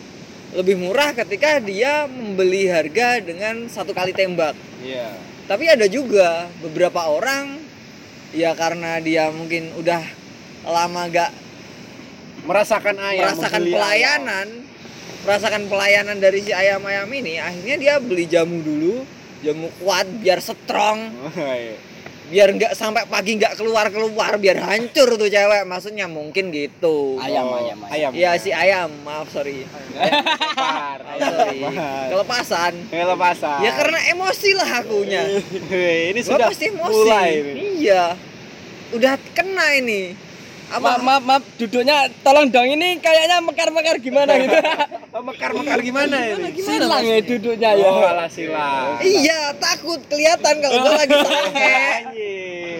lebih 0.51 0.75
murah 0.75 1.11
ketika 1.13 1.57
dia 1.57 2.03
membeli 2.05 2.65
harga 2.65 3.19
dengan 3.19 3.65
satu 3.65 3.91
kali 3.91 4.11
tembak 4.11 4.53
Iya. 4.79 5.09
tapi 5.45 5.65
ada 5.65 5.85
juga 5.85 6.47
beberapa 6.59 7.03
orang 7.03 7.58
ya 8.35 8.53
karena 8.53 9.01
dia 9.01 9.29
mungkin 9.33 9.73
udah 9.77 10.01
lama 10.65 11.01
gak 11.09 11.31
Merasakan 12.39 12.95
ayam. 12.97 13.29
merasakan 13.29 13.63
pelayanan 13.67 14.47
merasakan 15.27 15.63
pelayanan 15.67 16.17
dari 16.23 16.39
si 16.39 16.55
ayam-ayam 16.55 17.09
ini 17.11 17.35
akhirnya 17.35 17.75
dia 17.75 17.95
beli 17.99 18.25
jamu 18.25 18.63
dulu 18.63 19.03
jamu 19.43 19.67
kuat 19.83 20.07
biar 20.23 20.39
strong 20.39 21.11
ayam. 21.35 21.35
Oh, 21.35 21.35
iya. 21.35 21.75
Biar 22.29 22.49
nggak 22.51 22.73
sampai 22.73 23.03
pagi 23.05 23.35
nggak 23.35 23.53
keluar 23.55 23.89
keluar 23.89 24.37
biar 24.37 24.57
hancur 24.59 25.09
tuh 25.11 25.25
cewek 25.25 25.65
maksudnya 25.65 26.05
mungkin 26.05 26.49
gitu 26.49 27.17
Ayam, 27.17 27.43
Oh, 27.43 27.57
ayam, 27.57 27.79
ayam. 27.83 28.09
ayam. 28.09 28.11
ya 28.13 28.37
si 28.37 28.49
ayam 28.49 28.89
maaf 29.01 29.27
sorry. 29.27 29.65
Maaf, 30.59 31.01
sorry 31.17 31.59
kelepasan 32.07 32.73
Kelepasan. 32.87 33.59
ya 33.59 33.71
karena 33.73 33.99
emosi 34.07 34.49
lah 34.53 34.69
akunya 34.77 35.21
ini 36.09 36.19
gua 36.19 36.27
sudah 36.29 36.47
pasti 36.47 36.65
emosi 36.67 36.93
mulai 36.95 37.29
ini. 37.33 37.53
iya 37.81 38.03
udah 38.89 39.13
kena 39.33 39.67
ini 39.75 40.13
apa 40.69 41.01
maaf, 41.01 41.21
maaf, 41.25 41.43
duduknya 41.58 42.13
tolong 42.21 42.47
dong 42.47 42.69
ini 42.69 42.97
kayaknya 42.97 43.41
mekar-mekar 43.41 43.97
gimana 43.97 44.38
gitu. 44.38 44.53
Mekar-mekar 45.29 45.79
gimana 45.82 46.15
ini? 46.21 46.53
Silang 46.55 47.01
ya 47.01 47.17
duduknya 47.19 47.69
ya. 47.73 47.89
Oh, 47.89 48.05
alah 48.05 48.29
silang. 48.29 49.01
iya 49.01 49.51
takut 49.58 49.97
kelihatan 50.05 50.62
kalau 50.62 50.77
gua 50.79 50.93
lagi 50.95 51.17
sange 51.17 51.77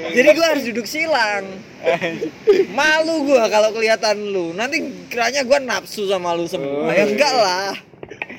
jadi 0.10 0.30
gua 0.32 0.46
harus 0.48 0.64
duduk 0.66 0.86
silang 0.86 1.44
malu 2.78 3.26
gua 3.26 3.50
kalau 3.50 3.70
kelihatan 3.72 4.16
lu 4.30 4.54
nanti 4.54 4.80
kiranya 5.10 5.42
gua 5.44 5.58
nafsu 5.60 6.06
sama 6.06 6.34
lu 6.34 6.46
semua 6.46 6.90
ya 6.92 7.06
enggak 7.06 7.34
lah 7.34 7.74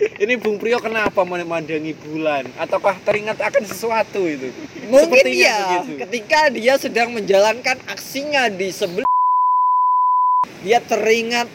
Ini 0.00 0.40
Bung 0.40 0.56
Priyo 0.56 0.80
kenapa 0.80 1.20
memandangi 1.22 1.92
bulan? 1.92 2.48
Ataukah 2.56 2.96
teringat 3.04 3.36
akan 3.36 3.64
sesuatu 3.64 4.24
itu? 4.24 4.48
mungkin 4.88 5.20
Sepertinya 5.20 5.36
iya 5.36 5.58
begitu. 5.76 5.92
ketika 6.00 6.40
dia 6.50 6.74
sedang 6.80 7.12
menjalankan 7.12 7.76
aksinya 7.84 8.48
di 8.48 8.72
sebelah 8.72 9.04
dia 10.60 10.78
teringat 10.80 11.48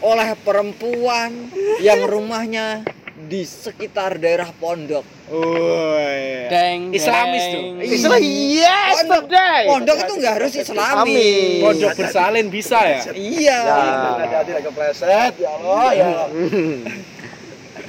oleh 0.00 0.32
perempuan 0.40 1.50
yang 1.78 2.02
rumahnya 2.04 2.82
di 3.20 3.44
sekitar 3.44 4.16
daerah 4.16 4.48
pondok 4.56 5.04
Oh, 5.30 5.94
iya. 5.94 6.50
Deng, 6.50 6.90
Islamis 6.90 7.44
deng. 7.46 7.78
tuh. 7.78 7.86
Islam 7.86 8.18
yes, 8.50 8.94
Pondok, 8.98 9.22
today. 9.30 9.62
pondok 9.70 9.96
itu 10.02 10.12
nggak 10.18 10.34
harus 10.42 10.52
islami. 10.58 11.22
Pondok 11.62 11.90
bersalin 11.94 12.46
bisa 12.50 12.78
ya? 12.82 12.98
iya 13.14 13.58
Ya. 13.62 13.78
Hati-hati 14.18 14.50
lagi 14.58 14.66
kepleset. 14.66 15.32
Ya 15.38 15.50
Allah 15.54 15.88
ya. 15.94 16.10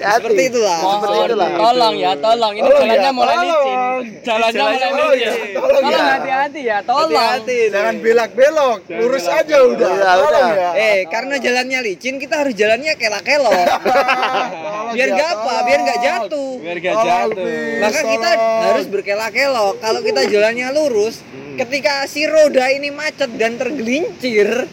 Seperti 0.02 0.44
itulah 0.48 0.78
Seperti 0.78 1.18
itulah. 1.24 1.50
tolong 1.54 1.96
ya, 1.96 2.12
tolong. 2.18 2.54
Ini 2.54 2.62
Tolong 2.62 2.82
jalannya 2.82 3.02
ya, 3.04 3.12
mulai 3.12 3.36
tolong. 3.36 3.50
licin. 3.52 3.78
Jalannya 4.22 4.62
mulai 4.64 4.78
licin. 4.82 5.18
iya. 5.18 5.32
Tolong 5.52 5.82
Tolong 5.82 5.94
ya. 5.94 6.12
hati-hati 6.12 6.62
ya, 6.62 6.78
tolong. 6.82 7.10
hati-hati. 7.12 7.58
Jangan 7.70 7.96
belak-belok, 7.98 8.80
lurus 8.92 9.26
aja 9.28 9.58
udah. 9.64 9.92
Iya, 9.92 10.12
Tolong 10.12 10.50
udah. 10.50 10.50
ya. 10.52 10.70
eh 10.76 11.00
karena 11.06 11.36
jalannya 11.38 11.80
licin 11.82 12.16
kita 12.18 12.36
harus 12.38 12.54
jalannya 12.54 12.94
kelak-kelok 12.96 13.54
Tolong 13.72 14.94
biar 14.96 15.08
ya, 15.08 15.14
nggak 15.14 15.30
apa 15.32 15.56
biar 15.64 15.80
nggak 15.82 16.00
jatuh 16.02 16.52
Biar 16.60 16.78
gak 16.78 16.96
jatuh. 16.98 17.48
maka 17.80 18.00
kita 18.04 18.30
harus 18.64 18.86
berkelak-kelok 18.88 19.74
kalau 19.78 20.00
kita 20.02 20.22
jalannya 20.26 20.68
lurus 20.72 21.16
ketika 21.54 22.04
si 22.06 22.26
roda 22.26 22.68
ini 22.68 22.90
macet 22.90 23.30
dan 23.36 23.56
tergelincir 23.56 24.68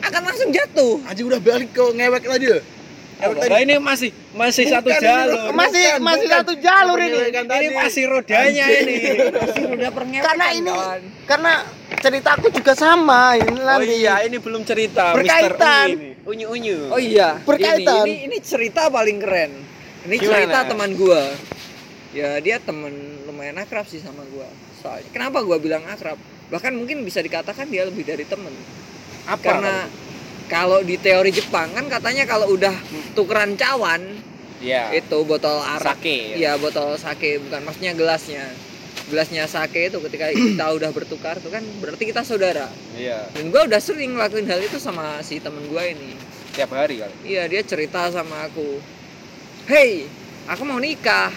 akan 0.00 0.22
langsung 0.22 0.50
jatuh 0.50 1.02
Aji 1.04 1.22
udah 1.22 1.40
balik 1.40 1.70
ke 1.70 1.82
ngewek 1.82 2.22
tadi. 2.24 2.46
Nah, 3.16 3.58
ini 3.64 3.80
masih 3.80 4.12
masih 4.36 4.64
satu 4.68 4.92
jalur. 4.92 5.48
Masih 5.56 5.84
Bukan, 5.96 6.04
masih 6.04 6.26
bukan. 6.28 6.36
satu 6.36 6.52
jalur 6.60 6.98
ini. 7.00 7.18
Ini 7.32 7.48
tadi. 7.48 7.66
masih 7.72 8.04
rodanya 8.12 8.66
ini. 8.68 8.94
udah 9.72 9.90
perngewekan 9.90 10.26
Karena 10.28 10.46
ini 10.52 10.72
karena 11.24 11.52
ceritaku 11.96 12.46
juga 12.52 12.76
sama 12.76 13.40
ini 13.40 13.56
Oh 13.56 13.64
nanti. 13.64 13.96
iya, 13.96 14.20
ini 14.20 14.36
belum 14.36 14.62
cerita. 14.68 15.16
Berkaitan. 15.16 15.88
Mr. 15.88 15.96
U 15.96 15.96
ini. 15.96 16.10
Unyu 16.26 16.46
unyu. 16.52 16.78
Oh 16.92 17.00
iya, 17.00 17.40
Berkaitan. 17.40 18.04
Ini, 18.04 18.28
ini, 18.28 18.28
ini 18.28 18.36
cerita 18.44 18.92
paling 18.92 19.16
keren. 19.16 19.52
Ini 20.04 20.16
Gimana? 20.20 20.30
cerita 20.36 20.58
teman 20.68 20.90
gua. 20.92 21.22
Ya 22.12 22.36
dia 22.44 22.60
temen 22.60 22.92
lumayan 23.24 23.56
akrab 23.56 23.88
sih 23.88 23.98
sama 24.04 24.28
gua. 24.28 24.46
Soalnya 24.84 25.08
kenapa 25.08 25.40
gua 25.40 25.56
bilang 25.56 25.82
akrab? 25.88 26.20
Bahkan 26.52 26.72
mungkin 26.76 27.00
bisa 27.00 27.24
dikatakan 27.24 27.64
dia 27.72 27.88
lebih 27.88 28.04
dari 28.04 28.28
temen. 28.28 28.52
Apa? 29.24 29.40
Karena 29.40 29.74
kalau 30.46 30.80
di 30.80 30.94
teori 30.96 31.30
Jepang 31.30 31.70
kan 31.70 31.86
katanya 31.86 32.24
kalau 32.24 32.50
udah 32.50 32.72
tukeran 33.12 33.54
cawan 33.54 34.02
Iya. 34.56 34.88
itu 34.96 35.18
botol 35.22 35.60
arak. 35.60 36.00
Sake. 36.00 36.40
Iya 36.40 36.56
botol 36.56 36.96
sake 36.96 37.44
bukan 37.44 37.60
maksudnya 37.60 37.92
gelasnya. 37.92 38.48
Gelasnya 39.06 39.44
sake 39.44 39.92
itu 39.92 40.00
ketika 40.00 40.32
kita 40.32 40.66
udah 40.72 40.90
bertukar 40.90 41.36
tuh 41.38 41.52
kan 41.52 41.60
berarti 41.78 42.08
kita 42.08 42.24
saudara. 42.24 42.64
Iya. 42.96 43.28
Dan 43.36 43.52
gua 43.52 43.68
udah 43.68 43.76
sering 43.76 44.16
ngelakuin 44.16 44.48
hal 44.48 44.58
itu 44.58 44.80
sama 44.80 45.20
si 45.20 45.38
temen 45.38 45.60
gua 45.68 45.84
ini. 45.84 46.16
Tiap 46.56 46.72
hari 46.72 46.98
kali. 46.98 47.14
Iya 47.28 47.44
dia 47.46 47.60
cerita 47.60 48.08
sama 48.08 48.48
aku 48.48 48.80
Hey 49.68 50.08
aku 50.48 50.62
mau 50.64 50.80
nikah. 50.80 51.28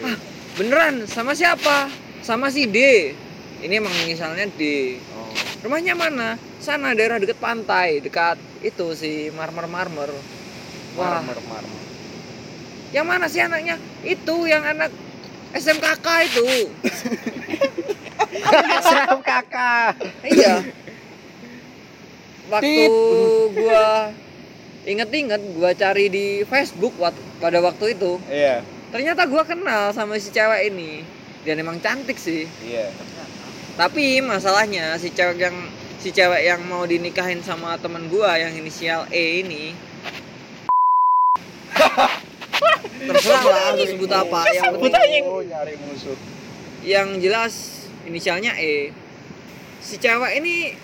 Ah 0.00 0.16
beneran 0.56 1.04
sama 1.04 1.36
siapa? 1.36 1.92
Sama 2.24 2.48
si 2.48 2.64
D 2.64 3.12
Ini 3.60 3.78
emang 3.78 3.92
misalnya 4.08 4.48
D 4.48 4.96
Oh. 5.12 5.28
Rumahnya 5.60 5.92
mana? 5.92 6.40
Sana 6.56 6.92
daerah 6.92 7.16
deket 7.16 7.36
pantai 7.36 8.00
Dekat 8.00 8.36
itu 8.60 8.92
si 8.92 9.28
marmer-marmer 9.30 10.10
Wah 10.96 11.20
Marmer, 11.20 11.36
marmer. 11.44 11.74
yang 12.90 13.04
mana 13.04 13.28
sih 13.28 13.42
anaknya? 13.42 13.76
Itu 14.00 14.48
yang 14.48 14.64
anak 14.64 14.88
SMKK 15.52 16.06
itu 16.24 16.46
kakak. 19.20 19.92
Iya 20.24 20.64
Waktu 22.46 22.92
gua 23.52 24.14
Inget-inget 24.86 25.42
gua 25.52 25.74
cari 25.74 26.06
di 26.06 26.26
Facebook 26.46 26.94
pada 27.36 27.58
waktu 27.58 27.92
itu 27.92 28.16
Iya. 28.30 28.62
ternyata 28.86 29.26
gua 29.26 29.42
kenal 29.42 29.90
sama 29.90 30.16
si 30.16 30.30
cewek 30.30 30.70
ini 30.70 31.02
dan 31.42 31.58
emang 31.58 31.76
cantik 31.76 32.16
sih 32.16 32.46
Iya. 32.62 32.88
tapi 33.74 34.22
masalahnya 34.22 34.94
si 34.96 35.10
cewek 35.10 35.42
yang 35.42 35.58
si 35.98 36.08
cewek 36.10 36.42
yang 36.42 36.60
mau 36.62 36.84
dinikahin 36.84 37.40
sama 37.40 37.74
temen 37.76 38.06
gua 38.06 38.36
yang 38.36 38.52
inisial 38.52 39.04
E 39.08 39.40
ini 39.40 39.72
terserah 43.06 43.42
lah 43.42 43.60
aku 43.70 43.84
sebut 43.86 44.10
apa 44.10 44.40
yang 44.50 44.72
penting 44.74 45.22
Oh, 45.24 45.40
nyari 45.40 45.74
musuh. 45.78 46.16
yang 46.82 47.18
jelas 47.18 47.54
inisialnya 48.02 48.54
E 48.56 48.90
si 49.78 49.96
cewek 49.96 50.32
ini 50.36 50.74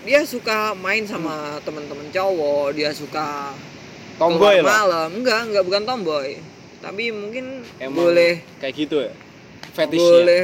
dia 0.00 0.24
suka 0.24 0.72
main 0.74 1.04
sama 1.04 1.60
temen-temen 1.60 2.08
cowok 2.08 2.72
dia 2.72 2.90
suka 2.90 3.52
Tomboy 4.16 4.60
lah. 4.60 4.84
malam 4.84 5.10
enggak 5.16 5.40
enggak 5.46 5.64
bukan 5.64 5.82
tomboy 5.82 6.28
tapi 6.80 7.08
mungkin 7.10 7.60
Emang 7.76 8.08
boleh 8.08 8.40
Kayak 8.56 8.74
gitu 8.78 8.96
ya. 9.00 9.12
Fetishnya. 9.70 10.00
boleh 10.00 10.42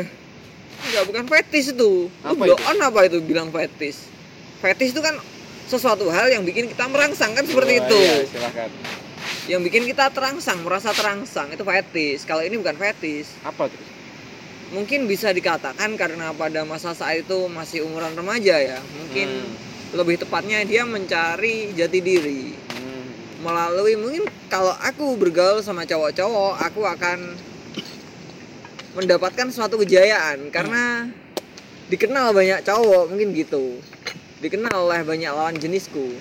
enggak 0.83 1.05
bukan 1.05 1.25
fetis 1.27 1.67
itu 1.71 2.12
Apa 2.21 2.43
Lu 2.43 2.55
on 2.55 2.79
apa 2.79 3.01
itu 3.05 3.19
bilang 3.21 3.49
fetis 3.49 4.07
fetis 4.59 4.91
itu 4.91 5.01
kan 5.01 5.17
sesuatu 5.67 6.07
hal 6.09 6.29
yang 6.29 6.43
bikin 6.43 6.67
kita 6.67 6.87
merangsang 6.87 7.33
kan 7.33 7.43
seperti 7.43 7.77
Oh, 7.77 7.83
itu 7.83 7.99
Iya, 7.99 8.17
silakan. 8.29 8.71
yang 9.47 9.61
bikin 9.61 9.83
kita 9.85 10.11
terangsang 10.11 10.59
merasa 10.61 10.91
terangsang 10.91 11.51
itu 11.51 11.62
fetis 11.62 12.23
kalau 12.23 12.41
ini 12.41 12.55
bukan 12.55 12.75
fetis 12.75 13.35
Apa 13.41 13.67
terus? 13.67 13.89
mungkin 14.67 15.07
bisa 15.07 15.31
dikatakan 15.31 15.95
karena 15.95 16.31
pada 16.33 16.62
masa 16.62 16.91
saat 16.91 17.23
itu 17.23 17.47
masih 17.47 17.83
umuran 17.83 18.11
remaja 18.12 18.57
ya 18.57 18.79
mungkin 18.97 19.29
Hmm. 19.31 19.55
lebih 19.95 20.19
tepatnya 20.19 20.62
dia 20.62 20.83
mencari 20.83 21.71
jati 21.73 22.01
diri 22.01 22.51
Hmm. 22.69 23.07
melalui 23.41 23.95
mungkin 23.95 24.27
kalau 24.47 24.75
aku 24.77 25.15
bergaul 25.15 25.59
sama 25.61 25.83
cowok-cowok 25.83 26.59
aku 26.61 26.83
akan 26.83 27.19
mendapatkan 28.97 29.53
suatu 29.53 29.77
kejayaan 29.85 30.49
karena 30.49 31.13
dikenal 31.93 32.33
banyak 32.33 32.65
cowok 32.65 33.13
mungkin 33.13 33.37
gitu. 33.37 33.79
Dikenal 34.41 34.89
oleh 34.89 35.05
banyak 35.05 35.31
lawan 35.33 35.57
jenisku. 35.61 36.17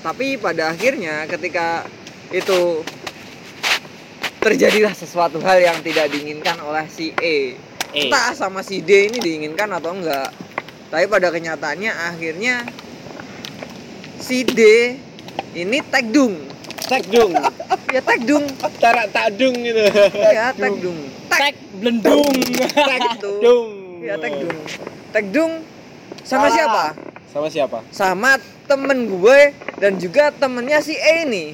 Tapi 0.00 0.40
pada 0.40 0.72
akhirnya 0.72 1.28
ketika 1.28 1.84
itu 2.32 2.80
terjadilah 4.38 4.94
sesuatu 4.96 5.42
hal 5.44 5.60
yang 5.60 5.78
tidak 5.84 6.08
diinginkan 6.08 6.56
oleh 6.64 6.86
si 6.88 7.12
E. 7.20 7.58
E. 7.92 8.06
entah 8.06 8.32
sama 8.36 8.64
si 8.64 8.80
D 8.80 9.12
ini 9.12 9.18
diinginkan 9.20 9.68
atau 9.76 9.92
enggak. 9.92 10.32
Tapi 10.88 11.04
pada 11.04 11.28
kenyataannya 11.28 11.92
akhirnya 11.92 12.64
si 14.22 14.44
D 14.46 14.60
ini 15.52 15.78
tekdung 15.84 16.57
Tekdung. 16.88 17.32
ya 17.88 18.00
tekdung 18.00 18.44
Cara 18.78 19.04
takdung 19.06 19.54
gitu. 19.56 19.80
ya 20.26 20.52
tekdung 20.52 20.98
tek 21.28 21.54
Blendung. 21.74 22.24
tekdung 22.66 23.68
ya 24.00 24.14
tekdung 24.16 24.56
tekdung 25.10 25.52
sama 26.22 26.48
Salah. 26.48 26.52
siapa 26.52 26.84
Sama 27.28 27.48
siapa? 27.48 27.78
sama 27.90 28.30
temen 28.64 28.98
gue 29.06 29.40
dan 29.76 29.96
juga 29.96 30.28
temennya 30.30 30.80
si 30.80 30.92
E 30.92 31.14
ini 31.22 31.44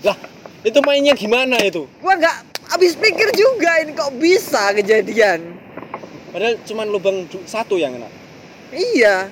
Lah, 0.00 0.16
itu 0.60 0.80
mainnya 0.80 1.12
gimana 1.12 1.60
itu? 1.60 1.84
gua 1.98 2.16
nggak 2.16 2.36
habis 2.68 2.92
pikir 2.94 3.28
juga 3.30 3.78
ini 3.78 3.92
kok 3.92 4.16
bisa 4.16 4.72
kejadian 4.72 5.56
Padahal 6.30 6.54
cuma 6.62 6.82
lubang 6.84 7.24
satu 7.42 7.74
yang 7.74 7.92
kena. 7.92 8.08
iya 8.70 9.28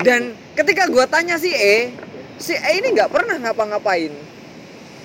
dan 0.00 0.32
ketika 0.52 0.86
gua 0.86 1.04
tanya 1.04 1.36
si 1.36 1.48
E 1.48 1.92
si 2.36 2.52
E 2.52 2.70
ini 2.76 2.92
nggak 2.92 3.08
pernah 3.08 3.36
ngapa-ngapain 3.38 4.12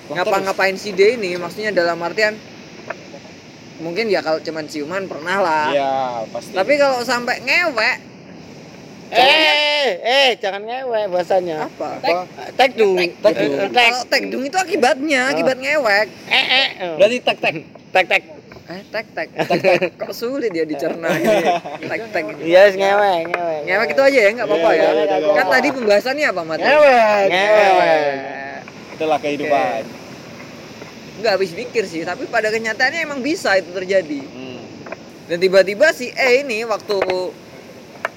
ngapa-ngapain 0.08 0.76
si 0.76 0.90
D 0.90 1.14
ini 1.14 1.34
maksudnya 1.34 1.70
dalam 1.70 1.98
artian 1.98 2.38
mungkin 3.76 4.06
ya 4.06 4.20
kalau 4.20 4.40
cuman 4.40 4.64
ciuman 4.64 5.04
pernah 5.04 5.36
lah? 5.38 5.66
Iya, 5.68 5.92
pasti. 6.30 6.52
tapi 6.52 6.72
kalau 6.76 7.02
sampai 7.02 7.40
ngewek 7.40 7.96
Eh, 9.06 9.86
eh, 10.02 10.28
jangan 10.34 10.66
ngewe 10.66 11.06
bahasanya. 11.06 11.70
apa 11.70 12.02
Tekdung. 12.58 12.98
Tekdung. 13.22 13.54
Tek. 13.54 13.70
kalau 13.70 14.02
tekdung 14.02 14.42
itu 14.42 14.58
akibatnya 14.58 15.30
akibat 15.30 15.54
ngewek 15.56 16.10
Eh, 16.26 16.46
eh. 16.58 16.66
berarti 16.98 17.18
tek 17.22 17.38
tek. 17.38 17.54
Tek 17.92 18.06
tek. 18.08 18.22
eh 18.66 18.82
tek 18.90 19.06
tek 19.14 19.28
kok 19.94 20.10
sulit 20.10 20.50
ya 20.50 20.66
dicerna 20.66 21.06
ini 21.14 21.38
tek 21.86 22.02
tek 22.10 22.24
Iya, 22.42 22.66
ngewe, 22.68 23.12
ngewe. 23.30 23.56
ngewek 23.62 23.88
itu 23.94 24.02
aja 24.02 24.18
ya 24.18 24.30
nggak 24.32 24.42
apa-apa 24.44 24.68
Iya, 24.68 24.82
ya 24.82 24.90
iya, 24.90 25.16
iya, 25.22 25.32
kan 25.38 25.46
tadi 25.54 25.68
pembahasannya 25.70 26.26
apa 26.26 26.42
Mat? 26.42 26.58
Ngewe, 26.58 26.98
ngewe. 27.30 27.94
Itulah 28.96 29.18
kehidupan. 29.18 29.82
nggak 31.16 31.32
habis 31.32 31.48
pikir 31.50 31.84
sih 31.84 32.02
tapi 32.02 32.24
pada 32.24 32.48
kenyataannya 32.48 33.00
emang 33.00 33.20
bisa 33.20 33.56
itu 33.56 33.72
terjadi 33.72 34.20
Hmm. 34.26 34.60
dan 35.26 35.36
tiba-tiba 35.38 35.88
si 35.90 36.12
E 36.12 36.44
ini 36.44 36.60
waktu 36.62 37.00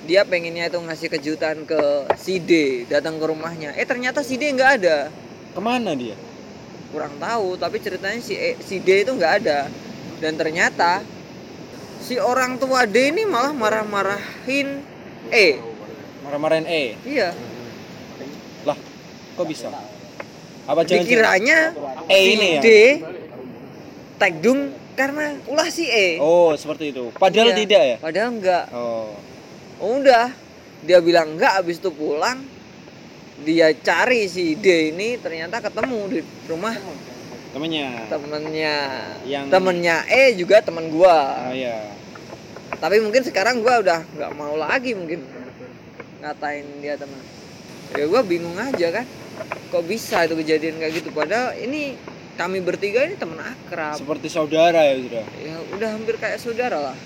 dia 0.03 0.23
pengennya 0.23 0.67
itu 0.67 0.75
ngasih 0.75 1.07
kejutan 1.09 1.63
ke 1.63 1.79
si 2.15 2.39
D 2.39 2.51
datang 2.85 3.15
ke 3.15 3.23
rumahnya 3.23 3.71
eh 3.73 3.83
ternyata 3.83 4.19
si 4.19 4.35
D 4.35 4.51
nggak 4.51 4.71
ada 4.79 5.07
Ke 5.49 5.59
mana 5.59 5.95
dia? 5.95 6.11
kurang 6.89 7.15
tahu 7.17 7.55
tapi 7.55 7.79
ceritanya 7.79 8.19
si 8.19 8.33
E, 8.33 8.59
si 8.59 8.79
D 8.79 9.03
itu 9.03 9.15
nggak 9.15 9.33
ada 9.39 9.71
dan 10.19 10.35
ternyata 10.35 10.99
si 11.99 12.15
orang 12.15 12.55
tua 12.55 12.83
D 12.83 13.15
ini 13.15 13.23
malah 13.23 13.55
marah-marahin 13.55 14.83
E 15.29 15.47
Marah-marahin 16.19 16.67
E. 16.67 16.83
iya 17.05 17.31
Lah, 18.61 18.75
kok 19.33 19.47
bisa? 19.47 19.71
Apa 20.69 20.85
jangan 20.85 21.01
dikiranya 21.01 21.57
E 22.05 22.19
ini 22.29 22.47
ya? 22.51 22.61
D 22.61 22.69
tekdung 24.15 24.61
karena 24.93 25.39
ulah 25.45 25.65
si 25.67 25.83
E 25.83 26.19
Oh, 26.19 26.51
seperti 26.53 26.91
itu. 26.91 27.09
Padahal 27.15 27.49
Iya. 27.49 27.57
tidak 27.57 27.81
ya? 27.83 27.97
padahal 27.97 28.29
enggak 28.31 28.65
Oh. 28.69 29.15
udah 29.81 30.29
dia 30.81 30.99
bilang 30.99 31.33
enggak 31.33 31.57
habis 31.57 31.79
itu 31.79 31.89
pulang 31.89 32.43
dia 33.39 33.71
cari 33.73 34.27
si 34.27 34.53
D 34.53 34.91
ini 34.91 35.15
ternyata 35.15 35.57
ketemu 35.59 35.99
di 36.09 36.19
rumah 36.45 36.75
Temennya. 37.49 38.05
temennya 38.05 38.75
Yang- 39.25 39.49
temennya 39.49 39.95
E 40.05 40.35
juga 40.35 40.59
temen 40.59 40.85
gua 40.89 41.47
Oh 41.47 41.55
iya. 41.55 41.81
tapi 42.75 42.99
mungkin 42.99 43.23
sekarang 43.23 43.59
gua 43.59 43.79
udah 43.79 44.03
nggak 44.05 44.31
mau 44.33 44.53
lagi 44.53 44.93
mungkin 44.93 45.23
ngatain 46.19 46.67
dia 46.77 46.93
teman 46.93 47.17
ya 47.91 48.03
gua 48.05 48.21
bingung 48.21 48.53
aja 48.53 48.87
kan 48.93 49.05
kok 49.69 49.83
bisa 49.83 50.23
itu 50.23 50.35
kejadian 50.35 50.77
kayak 50.77 50.93
gitu 50.97 51.09
padahal 51.09 51.53
ini 51.53 51.93
kami 52.35 52.59
bertiga 52.59 53.03
ini 53.03 53.15
temen 53.15 53.35
akrab 53.37 53.95
Seperti 53.95 54.27
saudara 54.27 54.79
ya 54.81 54.95
sudah. 54.95 55.25
ya 55.37 55.55
udah 55.75 55.89
hampir 55.91 56.15
kayak 56.15 56.37
saudara 56.37 56.79
lah 56.81 56.97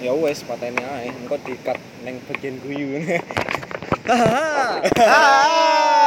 Ya 0.00 0.16
wes, 0.16 0.40
pateni 0.40 0.80
ae. 0.80 1.12
Engko 1.12 1.36
dikat 1.44 1.76
neng 2.00 2.24
bagian 2.24 2.56
guyu. 2.64 3.04
hahaha 4.08 4.80
Ah. 4.96 5.96